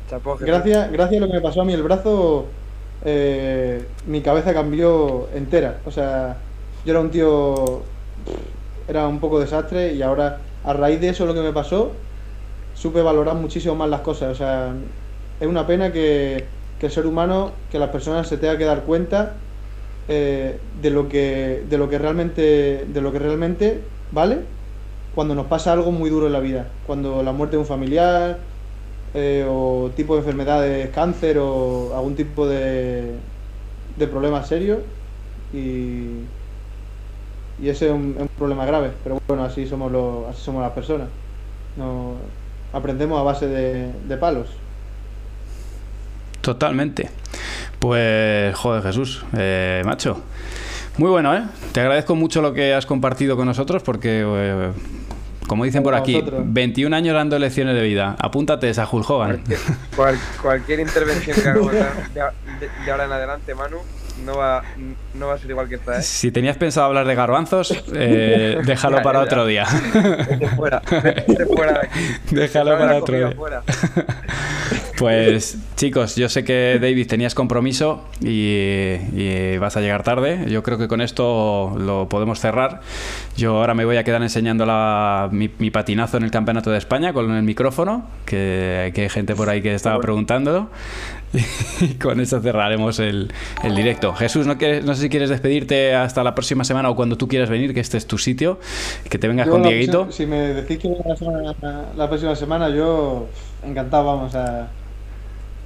[0.09, 0.47] Chapó, Jesús.
[0.47, 2.47] Gracias, gracias a lo que me pasó a mí el brazo,
[3.05, 5.77] eh, mi cabeza cambió entera.
[5.85, 6.35] O sea,
[6.85, 7.81] yo era un tío,
[8.87, 11.91] era un poco desastre y ahora a raíz de eso lo que me pasó,
[12.75, 14.31] supe valorar muchísimo más las cosas.
[14.31, 14.73] O sea,
[15.39, 16.45] es una pena que,
[16.79, 19.33] que el ser humano, que las personas se tenga que dar cuenta
[20.07, 24.39] eh, de lo que, de lo que realmente, de lo que realmente vale
[25.15, 28.39] cuando nos pasa algo muy duro en la vida, cuando la muerte de un familiar,
[29.13, 33.11] eh, o tipo de enfermedades, cáncer o algún tipo de,
[33.97, 34.79] de problema serio
[35.53, 36.23] y,
[37.61, 40.61] y ese es un, es un problema grave, pero bueno, así somos los, así somos
[40.63, 41.07] las personas.
[41.77, 42.15] No,
[42.73, 44.47] aprendemos a base de, de palos.
[46.41, 47.09] Totalmente.
[47.79, 50.21] Pues, joder, Jesús, eh, macho.
[50.97, 51.43] Muy bueno, ¿eh?
[51.71, 54.71] Te agradezco mucho lo que has compartido con nosotros porque, eh,
[55.47, 56.43] como dicen por aquí, vosotros.
[56.47, 58.15] 21 años dando lecciones de vida.
[58.19, 59.29] Apúntate esa Hulk Hogan.
[59.37, 59.59] Cualquier,
[59.95, 61.79] cual- cualquier intervención que de,
[62.59, 63.77] de- de ahora en adelante, Manu,
[64.25, 64.63] no va,
[65.13, 66.01] no va a ser igual que esta, ¿eh?
[66.03, 69.25] Si tenías pensado hablar de garbanzos, eh, déjalo Ya, para ya.
[69.25, 69.65] otro día.
[70.29, 71.99] Vete fuera, vete fuera de aquí.
[72.31, 73.31] Déjalo para otro día.
[73.31, 73.63] fuera.
[74.97, 80.45] Pues chicos, yo sé que David tenías compromiso y, y vas a llegar tarde.
[80.47, 82.81] Yo creo que con esto lo podemos cerrar.
[83.35, 86.77] Yo ahora me voy a quedar enseñando la- mi, mi patinazo en el Campeonato de
[86.77, 90.69] España con el micrófono, que, que hay gente por ahí que estaba preguntando.
[91.33, 93.31] Y con eso cerraremos el,
[93.63, 94.13] el directo.
[94.13, 97.27] Jesús, ¿no, quieres- no sé si quieres despedirte hasta la próxima semana o cuando tú
[97.27, 98.59] quieras venir, que este es tu sitio,
[99.09, 100.03] que te vengas Yo con la Dieguito.
[100.03, 100.89] próxima- Si me decís que
[101.61, 103.27] la, la próxima semana, yo
[103.65, 104.67] encantado, vamos a.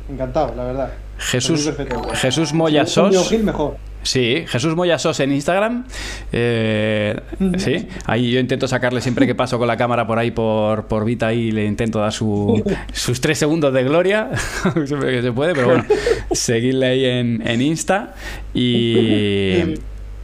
[0.10, 0.94] Encantado, la verdad.
[1.18, 1.72] Jesús.
[2.14, 3.32] Jesús Moya Sos.
[3.42, 3.78] Mejor.
[4.06, 5.84] Sí, Jesús Moyasos en Instagram.
[6.32, 7.20] Eh,
[7.58, 11.06] sí, ahí yo intento sacarle siempre que paso con la cámara por ahí por, por
[11.06, 14.30] Vita y le intento dar su- sus tres segundos de gloria,
[14.86, 15.86] siempre que se puede, pero bueno,
[16.32, 18.14] seguirle ahí en, en Insta.
[18.54, 19.74] Y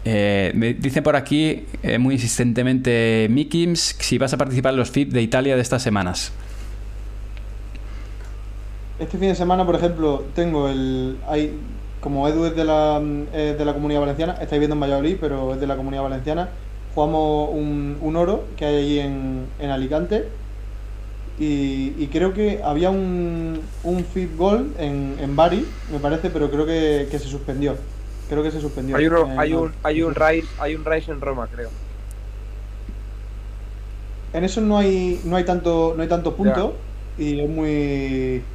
[0.05, 4.91] eh, me dicen por aquí eh, muy insistentemente, Mikims, si vas a participar en los
[4.91, 6.31] FIP de Italia de estas semanas.
[8.99, 11.17] Este fin de semana, por ejemplo, tengo el.
[11.27, 11.51] Hay,
[12.01, 15.17] como Edu es de la, mm, es de la comunidad valenciana, estáis viendo en Valladolid,
[15.21, 16.49] pero es de la comunidad valenciana.
[16.95, 20.27] Jugamos un, un oro que hay allí en, en Alicante.
[21.39, 26.51] Y, y creo que había un, un fit goal en, en Bari, me parece, pero
[26.51, 27.77] creo que, que se suspendió.
[28.29, 28.95] Creo que se suspendió.
[28.97, 29.61] Hay, uno, Eh, hay, no.
[29.61, 31.73] un, hay, un rise, hay un rise en Roma, creo.
[34.33, 36.85] En eso no hay, no hay tanto, no hay tanto punto
[37.17, 38.47] y es muy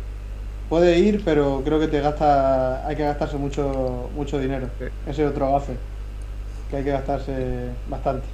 [0.68, 4.68] puede ir, pero creo que te gasta, hay que gastarse mucho, mucho dinero.
[4.78, 4.86] Sí.
[5.08, 5.74] Ese es otro gafe,
[6.70, 7.32] que hay que gastarse
[7.88, 8.26] bastante.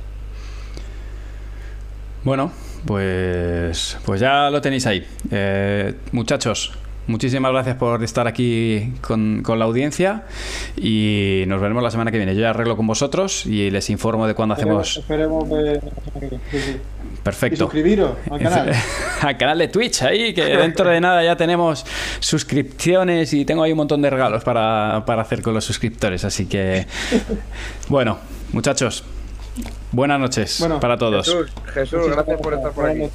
[2.24, 2.52] Bueno,
[2.86, 5.04] pues, pues ya lo tenéis ahí.
[5.30, 6.72] Eh, muchachos,
[7.08, 10.22] muchísimas gracias por estar aquí con, con la audiencia
[10.76, 12.34] y nos veremos la semana que viene.
[12.36, 14.98] Yo ya arreglo con vosotros y les informo de cuándo hacemos.
[14.98, 15.80] Esperemos ver-
[16.50, 16.76] sí, sí.
[17.22, 17.64] Y Perfecto.
[17.64, 18.72] suscribiros al canal.
[19.22, 21.86] Al canal de Twitch, ahí, que dentro de nada ya tenemos
[22.18, 26.24] suscripciones y tengo ahí un montón de regalos para, para hacer con los suscriptores.
[26.24, 26.88] Así que,
[27.88, 28.18] bueno,
[28.52, 29.04] muchachos,
[29.92, 31.32] buenas noches Bueno, para todos.
[31.72, 33.08] Jesús, gracias por estar por aquí.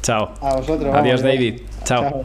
[0.00, 0.32] Chao.
[0.40, 0.94] A vosotros.
[0.94, 1.60] Adiós, vamos, David.
[1.84, 2.02] Chao.
[2.02, 2.24] Chao.